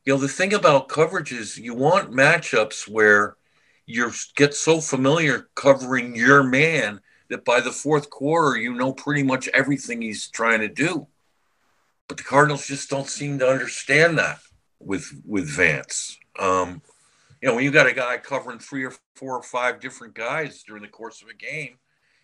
[0.06, 3.36] you know, the thing about coverage is you want matchups where
[3.86, 9.23] you get so familiar covering your man that by the fourth quarter, you know pretty
[9.23, 11.07] much everything he's trying to do.
[12.07, 14.39] But the Cardinals just don't seem to understand that
[14.80, 16.17] with with Vance.
[16.39, 16.82] Um,
[17.41, 20.63] you know, when you got a guy covering three or four or five different guys
[20.63, 21.78] during the course of a game,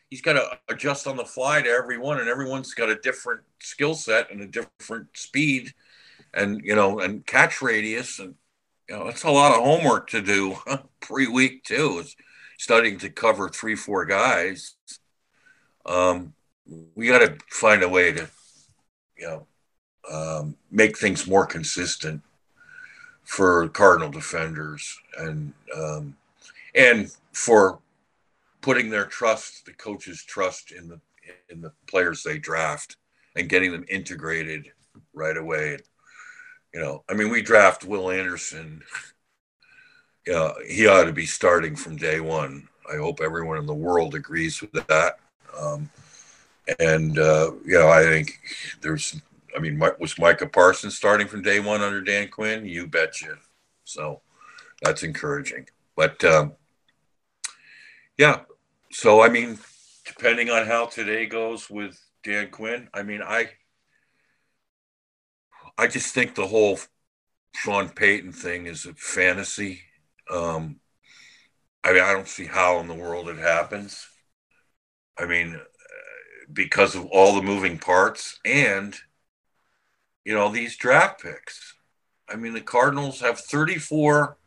[0.10, 3.94] he's got to adjust on the fly to everyone, and everyone's got a different skill
[3.94, 5.74] set and a different speed,
[6.34, 8.36] and you know, and catch radius, and
[8.90, 10.56] you know, it's a lot of homework to do
[11.00, 12.04] pre-week too.
[12.58, 14.76] Studying to cover three, four guys.
[15.86, 16.34] Um,
[16.96, 18.30] we got to find a way to,
[19.18, 19.48] you know,
[20.12, 22.22] um, make things more consistent
[23.24, 26.16] for Cardinal defenders and um,
[26.76, 27.80] and for
[28.62, 31.00] putting their trust, the coaches' trust in the
[31.50, 32.98] in the players they draft
[33.36, 34.72] and getting them integrated
[35.14, 35.78] right away.
[36.74, 38.82] You know, I mean, we draft Will Anderson.
[40.26, 42.68] Yeah, he ought to be starting from day one.
[42.92, 45.20] I hope everyone in the world agrees with that.
[45.58, 45.90] Um,
[46.80, 48.40] and uh, you know, I think
[48.82, 49.22] there's
[49.56, 52.66] I mean, was Micah Parsons starting from day one under Dan Quinn?
[52.66, 53.38] You betcha.
[53.86, 54.22] So
[54.82, 55.68] that's encouraging.
[55.96, 56.54] But um,
[58.18, 58.42] yeah,
[58.92, 59.60] so I mean,
[60.06, 63.50] depending on how today goes with Dan Quinn, I mean, I
[65.78, 66.80] I just think the whole
[67.56, 69.82] Sean Payton thing is a fantasy.
[70.30, 70.80] Um,
[71.84, 74.08] I mean, I don't see how in the world it happens.
[75.18, 75.60] I mean,
[76.52, 78.96] because of all the moving parts and–
[80.26, 81.76] you know, these draft picks.
[82.30, 84.38] I mean, the Cardinals have 34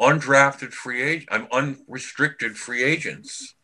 [0.00, 3.54] undrafted free agents, I'm unrestricted free agents.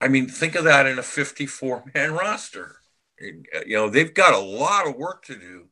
[0.00, 2.76] I mean, think of that in a 54 man roster.
[3.20, 5.68] You know, they've got a lot of work to do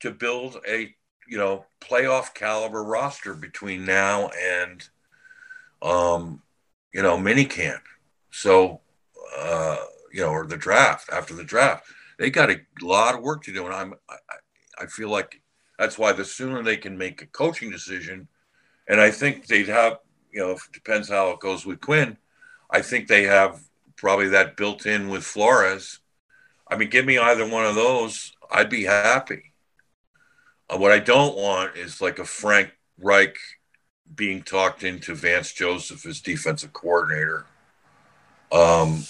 [0.00, 0.94] to build a,
[1.28, 4.88] you know, playoff caliber roster between now and,
[5.82, 6.42] um,
[6.92, 7.82] you know, mini camp.
[8.30, 8.80] So,
[9.38, 9.76] uh,
[10.12, 11.86] you know, or the draft after the draft
[12.18, 14.16] they got a lot of work to do, and I'm I,
[14.82, 15.40] I feel like
[15.78, 18.28] that's why the sooner they can make a coaching decision,
[18.88, 19.98] and I think they'd have
[20.32, 22.16] you know depends how it goes with Quinn.
[22.70, 23.60] I think they have
[23.96, 26.00] probably that built in with Flores.
[26.68, 29.52] I mean, give me either one of those, I'd be happy.
[30.74, 33.36] Uh, what I don't want is like a Frank Reich
[34.14, 37.46] being talked into Vance Joseph as defensive coordinator.
[38.52, 39.04] Um,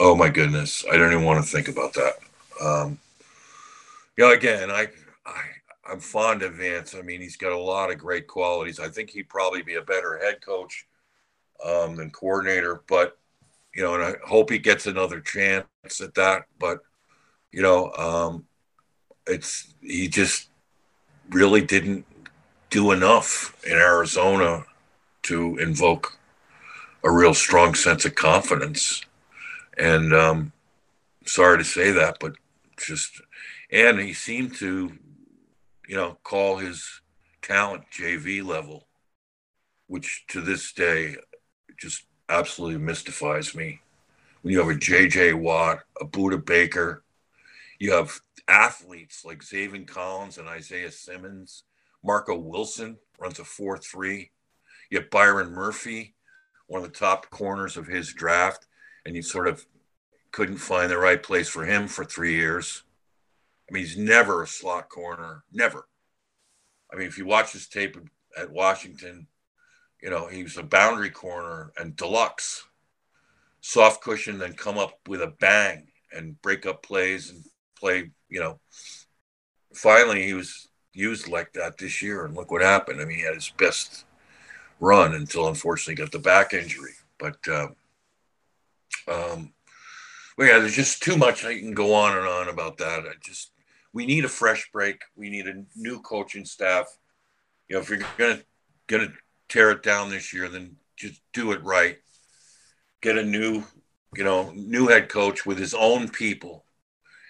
[0.00, 2.14] oh my goodness, I don't even want to think about that.
[2.62, 2.98] Um,
[4.16, 4.88] you know, again, I,
[5.26, 5.42] I
[5.90, 6.94] I'm fond of Vance.
[6.94, 8.80] I mean, he's got a lot of great qualities.
[8.80, 10.86] I think he'd probably be a better head coach
[11.64, 13.18] um, than coordinator, but
[13.74, 15.66] you know, and I hope he gets another chance
[16.00, 16.44] at that.
[16.58, 16.80] But
[17.52, 18.46] you know, um,
[19.26, 20.50] it's he just
[21.30, 22.06] really didn't
[22.70, 24.64] do enough in Arizona
[25.22, 26.18] to invoke
[27.04, 29.02] a real strong sense of confidence.
[29.76, 30.52] And um,
[31.24, 32.32] sorry to say that, but
[32.76, 33.20] just
[33.70, 34.92] and he seemed to,
[35.86, 37.00] you know, call his
[37.42, 38.86] talent JV level,
[39.86, 41.16] which to this day
[41.76, 43.80] just absolutely mystifies me.
[44.42, 47.02] When you have a JJ Watt, a Budda Baker,
[47.78, 51.64] you have athletes like Zaven Collins and Isaiah Simmons,
[52.02, 54.30] Marco Wilson runs a 4 3.
[54.90, 56.14] You have Byron Murphy,
[56.66, 58.66] one of the top corners of his draft,
[59.04, 59.64] and you sort of
[60.32, 62.84] couldn't find the right place for him for three years.
[63.68, 65.88] I mean, he's never a slot corner, never.
[66.92, 67.98] I mean, if you watch his tape
[68.36, 69.26] at Washington,
[70.02, 72.64] you know, he was a boundary corner and deluxe,
[73.60, 77.44] soft cushion, then come up with a bang and break up plays and
[77.78, 78.58] play, you know.
[79.74, 83.00] Finally, he was used like that this year, and look what happened.
[83.00, 84.04] I mean, he had his best
[84.80, 86.92] run until unfortunately got the back injury.
[87.18, 87.68] But uh,
[89.08, 89.52] um,
[90.36, 93.00] well, yeah, there's just too much I can go on and on about that.
[93.00, 93.50] I just
[93.92, 95.02] we need a fresh break.
[95.16, 96.86] We need a new coaching staff.
[97.68, 98.40] You know, if you're gonna
[98.86, 99.12] gonna
[99.48, 101.98] tear it down this year, then just do it right.
[103.00, 103.64] Get a new,
[104.14, 106.64] you know, new head coach with his own people.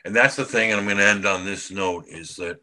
[0.05, 2.61] And that's the thing, and I'm going to end on this note is that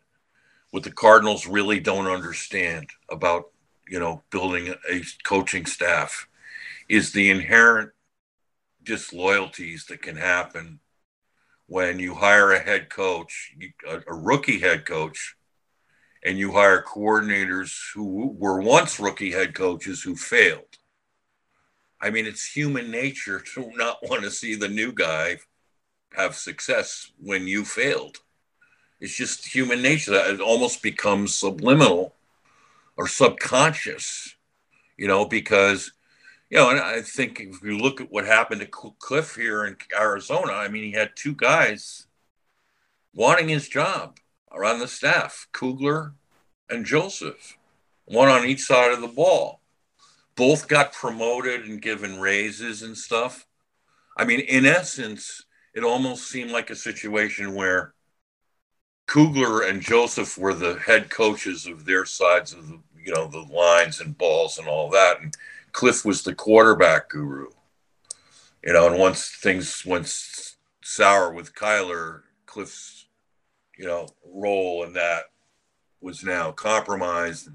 [0.72, 3.52] what the Cardinals really don't understand about,
[3.88, 6.28] you know, building a coaching staff
[6.90, 7.92] is the inherent
[8.84, 10.80] disloyalties that can happen
[11.68, 13.54] when you hire a head coach,
[13.88, 15.36] a, rookie head coach,
[16.24, 20.78] and you hire coordinators who were once rookie head coaches who failed.
[22.02, 25.38] I mean, it's human nature to not want to see the new guy
[26.18, 28.18] have success when you failed.
[29.00, 32.16] It's just human nature that it almost becomes subliminal
[32.98, 34.36] or subconscious,
[34.98, 35.92] you know, because,
[36.50, 39.78] you know, and I think if you look at what happened to Cliff here in
[39.98, 42.08] Arizona, I mean, he had two guys
[43.14, 44.18] wanting his job
[44.52, 46.14] around the staff, Kugler
[46.70, 47.58] and Joseph,
[48.06, 49.62] one on each side of the ball.
[50.36, 53.46] Both got promoted and given raises and stuff.
[54.18, 55.44] I mean, in essence,
[55.76, 57.94] it almost seemed like a situation where
[59.08, 63.46] Kugler and Joseph were the head coaches of their sides of the, you know, the
[63.54, 65.22] lines and balls and all that.
[65.22, 65.36] And
[65.74, 67.50] Cliff was the quarterback guru.
[68.64, 70.08] You know, and once things went
[70.82, 73.06] sour with Kyler, Cliff's,
[73.78, 75.26] you know, role in that
[76.02, 77.50] was now compromised.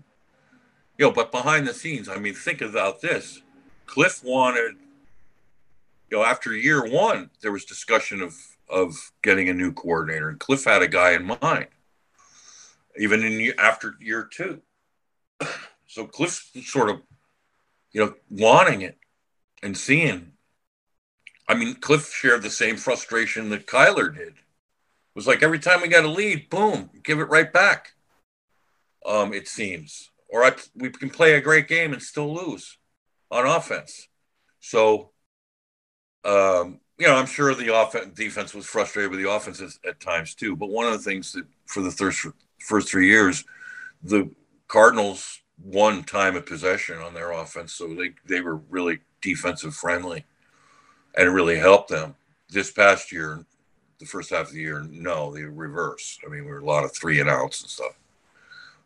[0.98, 3.40] You know, but behind the scenes, I mean, think about this.
[3.86, 4.76] Cliff wanted,
[6.10, 8.36] you know, after year one, there was discussion of
[8.68, 11.66] of getting a new coordinator, and Cliff had a guy in mind,
[12.96, 14.60] even in after year two.
[15.86, 17.02] So Cliff's sort of,
[17.90, 18.96] you know, wanting it
[19.60, 20.34] and seeing.
[21.48, 24.28] I mean, Cliff shared the same frustration that Kyler did.
[24.28, 27.94] It was like every time we got a lead, boom, give it right back.
[29.04, 32.78] Um, it seems, or I, we can play a great game and still lose
[33.28, 34.06] on offense.
[34.60, 35.10] So,
[36.24, 40.34] um, you know, I'm sure the offense defense was frustrated with the offenses at times
[40.34, 40.54] too.
[40.54, 42.26] But one of the things that for the first
[42.58, 43.44] first three years,
[44.02, 44.30] the
[44.68, 50.24] Cardinals won time of possession on their offense, so they they were really defensive friendly,
[51.16, 52.14] and it really helped them.
[52.50, 53.46] This past year,
[53.98, 56.18] the first half of the year, no, the reverse.
[56.26, 57.98] I mean, we were a lot of three and outs and stuff.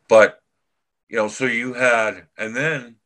[0.09, 0.41] But
[1.09, 2.97] you know, so you had, and then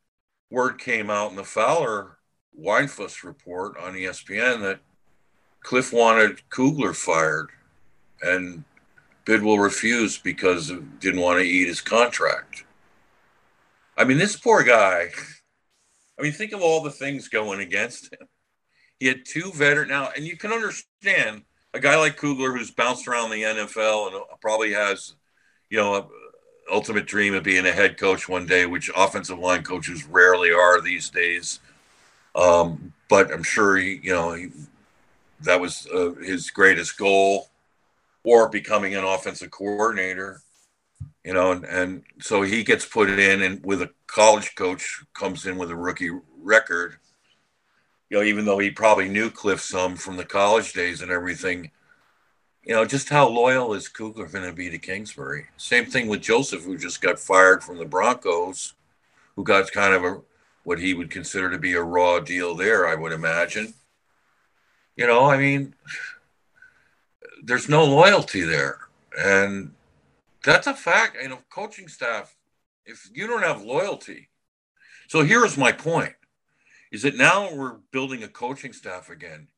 [0.50, 2.17] word came out in the Fowler
[2.59, 4.80] Weinfuss report on ESPN that
[5.62, 7.50] Cliff wanted Kugler fired,
[8.22, 8.64] and
[9.24, 12.64] Bidwill refused because didn't want to eat his contract.
[13.96, 15.11] I mean, this poor guy.
[16.18, 18.26] I mean, think of all the things going against him.
[18.98, 21.42] He had two veteran now, and you can understand
[21.74, 25.14] a guy like Kugler who's bounced around the NFL and uh, probably has,
[25.70, 26.09] you know, a uh,
[26.72, 30.80] ultimate dream of being a head coach one day, which offensive line coaches rarely are
[30.80, 31.61] these days.
[32.34, 34.48] Um, but I'm sure he, you know, he
[35.40, 37.48] that was uh, his greatest goal,
[38.24, 40.42] or becoming an offensive coordinator.
[41.24, 45.46] You know, and, and so he gets put in, and with a college coach comes
[45.46, 46.10] in with a rookie
[46.40, 46.96] record.
[48.10, 51.70] You know, even though he probably knew Cliff some from the college days and everything,
[52.64, 55.46] you know, just how loyal is Kugler going to be to Kingsbury?
[55.56, 58.74] Same thing with Joseph, who just got fired from the Broncos,
[59.36, 60.20] who got kind of a
[60.68, 63.72] what he would consider to be a raw deal there, I would imagine.
[64.96, 65.74] You know, I mean,
[67.42, 68.76] there's no loyalty there.
[69.18, 69.72] And
[70.44, 71.16] that's a fact.
[71.22, 72.36] You know, coaching staff,
[72.84, 74.28] if you don't have loyalty.
[75.08, 76.12] So here's my point
[76.92, 79.48] is that now we're building a coaching staff again.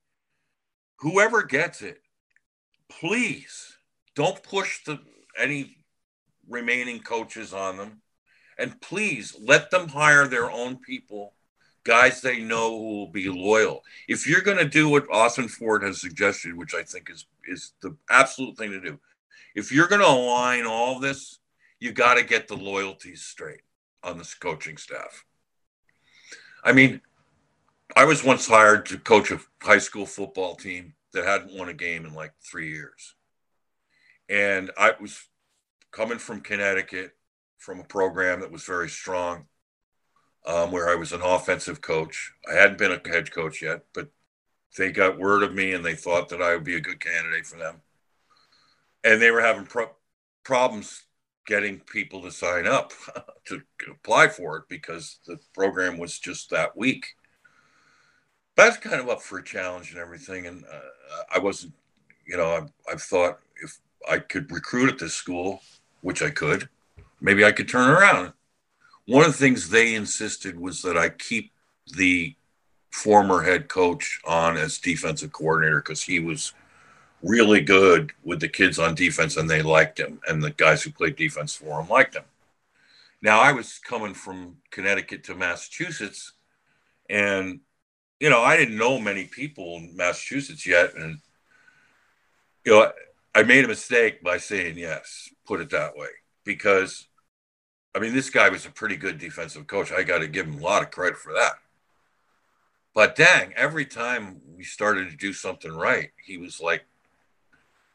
[1.00, 2.02] Whoever gets it,
[2.88, 3.76] please
[4.14, 5.00] don't push the
[5.36, 5.78] any
[6.48, 8.00] remaining coaches on them.
[8.60, 11.32] And please let them hire their own people
[11.84, 13.82] guys they know who will be loyal.
[14.06, 17.96] If you're going to do what Ossenfort has suggested, which I think is is the
[18.10, 19.00] absolute thing to do,
[19.54, 21.38] if you're going to align all this,
[21.78, 23.62] you got to get the loyalties straight
[24.02, 25.24] on this coaching staff.
[26.62, 27.00] I mean,
[27.96, 31.74] I was once hired to coach a high school football team that hadn't won a
[31.74, 33.14] game in like three years.
[34.28, 35.26] And I was
[35.90, 37.16] coming from Connecticut
[37.60, 39.44] from a program that was very strong
[40.46, 42.32] um, where I was an offensive coach.
[42.50, 44.08] I hadn't been a head coach yet, but
[44.76, 47.46] they got word of me and they thought that I would be a good candidate
[47.46, 47.82] for them.
[49.04, 49.94] And they were having pro-
[50.42, 51.04] problems
[51.46, 52.92] getting people to sign up
[53.46, 57.06] to apply for it because the program was just that weak.
[58.56, 60.46] Was kind of up for a challenge and everything.
[60.46, 61.72] And uh, I wasn't,
[62.26, 63.78] you know, I, I thought if
[64.08, 65.62] I could recruit at this school,
[66.02, 66.68] which I could,
[67.20, 68.32] maybe I could turn around
[69.10, 71.52] one of the things they insisted was that I keep
[71.96, 72.36] the
[72.92, 76.52] former head coach on as defensive coordinator because he was
[77.20, 80.92] really good with the kids on defense, and they liked him, and the guys who
[80.92, 82.22] played defense for him liked him.
[83.20, 86.32] Now I was coming from Connecticut to Massachusetts,
[87.08, 87.60] and
[88.20, 91.18] you know I didn't know many people in Massachusetts yet, and
[92.64, 92.92] you know
[93.34, 96.10] I made a mistake by saying yes, put it that way,
[96.44, 97.08] because
[97.94, 99.92] I mean this guy was a pretty good defensive coach.
[99.92, 101.54] I got to give him a lot of credit for that.
[102.94, 106.84] But dang, every time we started to do something right, he was like,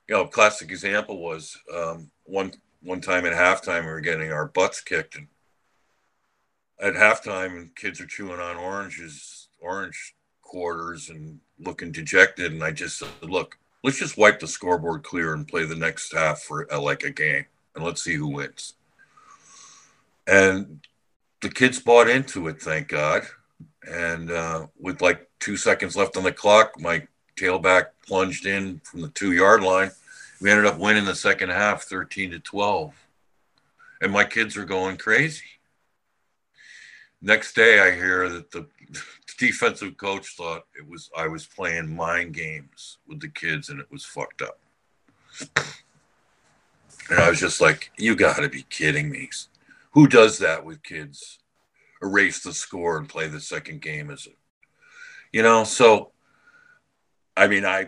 [0.07, 4.47] you know, classic example was um, one one time at halftime we were getting our
[4.47, 5.27] butts kicked, and
[6.79, 12.51] at halftime kids are chewing on oranges, orange quarters, and looking dejected.
[12.51, 16.13] And I just said, look, let's just wipe the scoreboard clear and play the next
[16.13, 17.45] half for uh, like a game,
[17.75, 18.75] and let's see who wins.
[20.27, 20.85] And
[21.41, 23.23] the kids bought into it, thank God.
[23.87, 27.07] And uh, with like two seconds left on the clock, my
[27.37, 29.91] tailback plunged in from the two yard line.
[30.41, 32.93] We ended up winning the second half 13 to 12.
[34.01, 35.45] And my kids are going crazy.
[37.21, 38.67] Next day, I hear that the
[39.37, 43.91] defensive coach thought it was I was playing mind games with the kids and it
[43.91, 44.59] was fucked up.
[47.09, 49.29] And I was just like, you got to be kidding me.
[49.95, 51.39] Who does that with kids?
[52.01, 54.31] erase the score and play the second game as a,
[55.31, 55.63] you know.
[55.63, 56.11] So,
[57.35, 57.87] I mean, I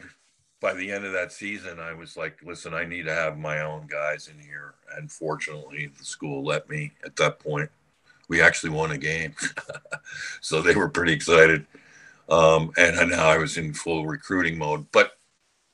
[0.59, 3.61] by the end of that season, I was like, listen, I need to have my
[3.61, 4.73] own guys in here.
[4.95, 7.69] And fortunately, the school let me at that point.
[8.27, 9.35] We actually won a game.
[10.41, 11.65] so they were pretty excited.
[12.27, 14.88] Um, and now I was in full recruiting mode.
[14.91, 15.11] But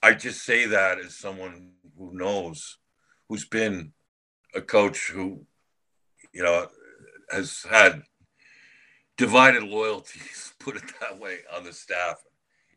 [0.04, 2.78] I just say that as someone who knows,
[3.28, 3.94] who's been
[4.54, 5.46] a coach who,
[6.34, 6.68] you know,
[7.32, 8.04] has had
[9.18, 12.22] divided loyalties, put it that way, on the staff.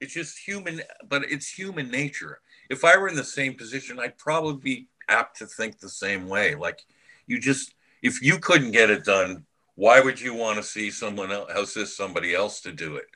[0.01, 2.41] It's just human, but it's human nature.
[2.69, 6.29] If I were in the same position, I'd probably be apt to think the same
[6.29, 6.55] way.
[6.55, 6.81] Like
[7.27, 11.33] you just, if you couldn't get it done, why would you want to see someone
[11.33, 13.07] else assist somebody else to do it?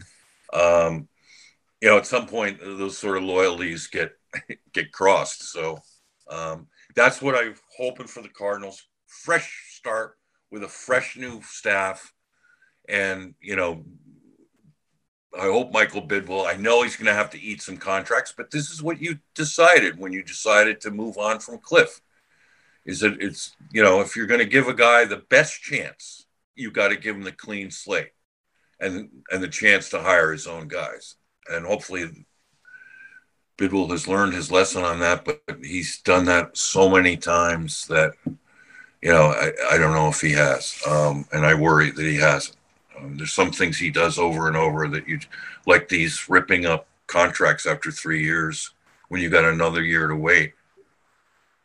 [0.54, 1.08] Um,
[1.80, 4.12] you know, at some point, those sort of loyalties get
[4.72, 5.50] get crossed.
[5.50, 5.78] So
[6.28, 8.86] um, that's what I'm hoping for the Cardinals.
[9.06, 10.16] Fresh start
[10.50, 12.12] with a fresh new staff
[12.88, 13.84] and, you know,
[15.38, 18.50] I hope Michael Bidwill, I know he's going to have to eat some contracts, but
[18.50, 22.00] this is what you decided when you decided to move on from Cliff.
[22.84, 26.26] Is that it's, you know, if you're going to give a guy the best chance,
[26.56, 28.12] you've got to give him the clean slate
[28.80, 31.14] and and the chance to hire his own guys.
[31.48, 32.26] And hopefully
[33.58, 38.14] Bidwill has learned his lesson on that, but he's done that so many times that,
[39.02, 40.80] you know, I, I don't know if he has.
[40.86, 42.56] Um, and I worry that he hasn't.
[42.98, 45.20] Um, there's some things he does over and over that you
[45.66, 48.72] like these ripping up contracts after three years
[49.08, 50.52] when you got another year to wait.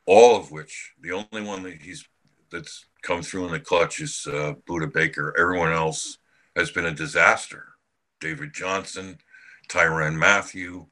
[0.06, 2.08] All of which the only one that he's
[2.52, 5.34] that's come through in the clutch is uh, Budda Baker.
[5.38, 6.20] Everyone else
[6.56, 7.70] has been a disaster.
[8.22, 9.18] David Johnson,
[9.68, 10.86] Tyrann Mathieu,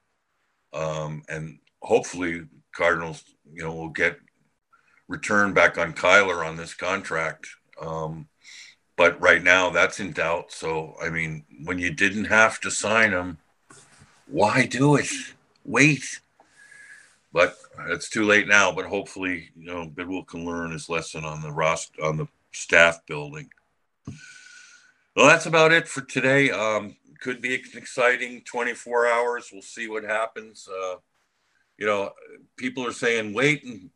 [0.74, 2.44] um, and hopefully
[2.76, 4.18] Cardinals, you know, will get
[5.08, 7.48] return back on Kyler on this contract.
[7.82, 8.28] Um,
[8.96, 10.52] but right now that's in doubt.
[10.52, 13.38] So I mean, when you didn't have to sign him,
[14.28, 15.10] why do it?
[15.66, 16.20] Wait.
[17.32, 17.58] But
[17.88, 18.72] it's too late now.
[18.72, 23.06] But hopefully, you know, Bidwill can learn his lesson on the roster on the staff
[23.08, 23.50] building.
[25.16, 26.52] Well, that's about it for today.
[26.52, 29.50] Um, could be an exciting 24 hours.
[29.52, 30.68] We'll see what happens.
[30.68, 30.96] Uh,
[31.78, 32.12] you know,
[32.58, 33.90] people are saying wait and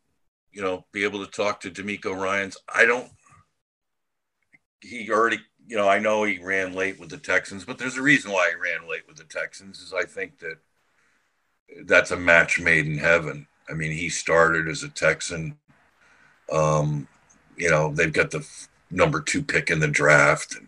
[0.58, 2.56] you know be able to talk to DeMeco Ryans.
[2.74, 3.08] I don't
[4.80, 8.02] he already, you know, I know he ran late with the Texans, but there's a
[8.02, 9.78] reason why he ran late with the Texans.
[9.78, 10.58] Is I think that
[11.84, 13.46] that's a match made in heaven.
[13.70, 15.56] I mean, he started as a Texan.
[16.50, 17.06] Um,
[17.56, 18.44] you know, they've got the
[18.90, 20.66] number two pick in the draft, and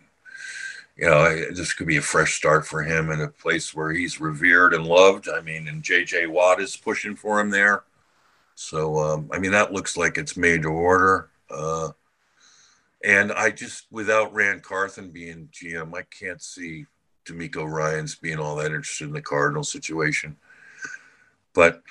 [0.95, 4.21] you know, this could be a fresh start for him in a place where he's
[4.21, 5.27] revered and loved.
[5.27, 6.27] I mean, and J.J.
[6.27, 7.83] Watt is pushing for him there.
[8.61, 11.29] So, um, I mean, that looks like it's made to order.
[11.49, 11.89] Uh,
[13.03, 16.85] and I just, without Ran Carthon being GM, I can't see
[17.25, 20.37] DeMeco Ryans being all that interested in the Cardinal situation.
[21.53, 21.81] But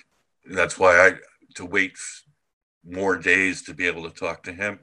[0.48, 1.12] that's why I,
[1.56, 1.98] to wait
[2.88, 4.78] more days to be able to talk to him,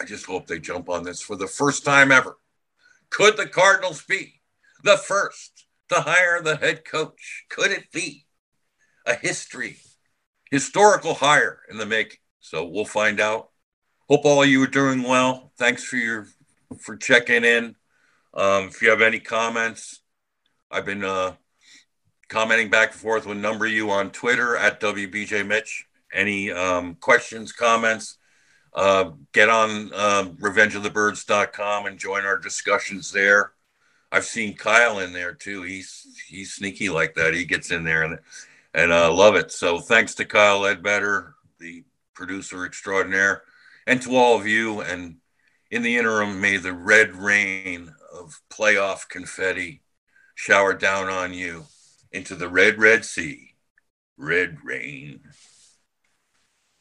[0.00, 2.38] I just hope they jump on this for the first time ever.
[3.10, 4.40] Could the Cardinals be
[4.84, 7.44] the first to hire the head coach?
[7.48, 8.26] Could it be
[9.04, 9.78] a history,
[10.50, 12.18] historical hire in the making?
[12.40, 13.50] So we'll find out
[14.08, 15.52] hope all you are doing well.
[15.58, 16.28] Thanks for your
[16.80, 17.76] for checking in.
[18.34, 20.00] Um, if you have any comments,
[20.70, 21.34] I've been uh,
[22.28, 23.26] commenting back and forth.
[23.26, 25.86] We'll number you on Twitter at WBJ Mitch.
[26.12, 28.18] Any um, questions, comments?
[28.72, 33.52] Uh, get on um, revengeofthebirds.com and join our discussions there.
[34.12, 35.62] I've seen Kyle in there too.
[35.62, 37.34] He's he's sneaky like that.
[37.34, 38.18] He gets in there and
[38.76, 39.50] and uh, love it.
[39.50, 41.82] So thanks to Kyle Ledbetter, the
[42.14, 43.42] producer extraordinaire,
[43.86, 44.82] and to all of you.
[44.82, 45.16] And
[45.70, 49.82] in the interim, may the red rain of playoff confetti
[50.34, 51.64] shower down on you
[52.12, 53.54] into the red, red sea.
[54.18, 55.20] Red rain.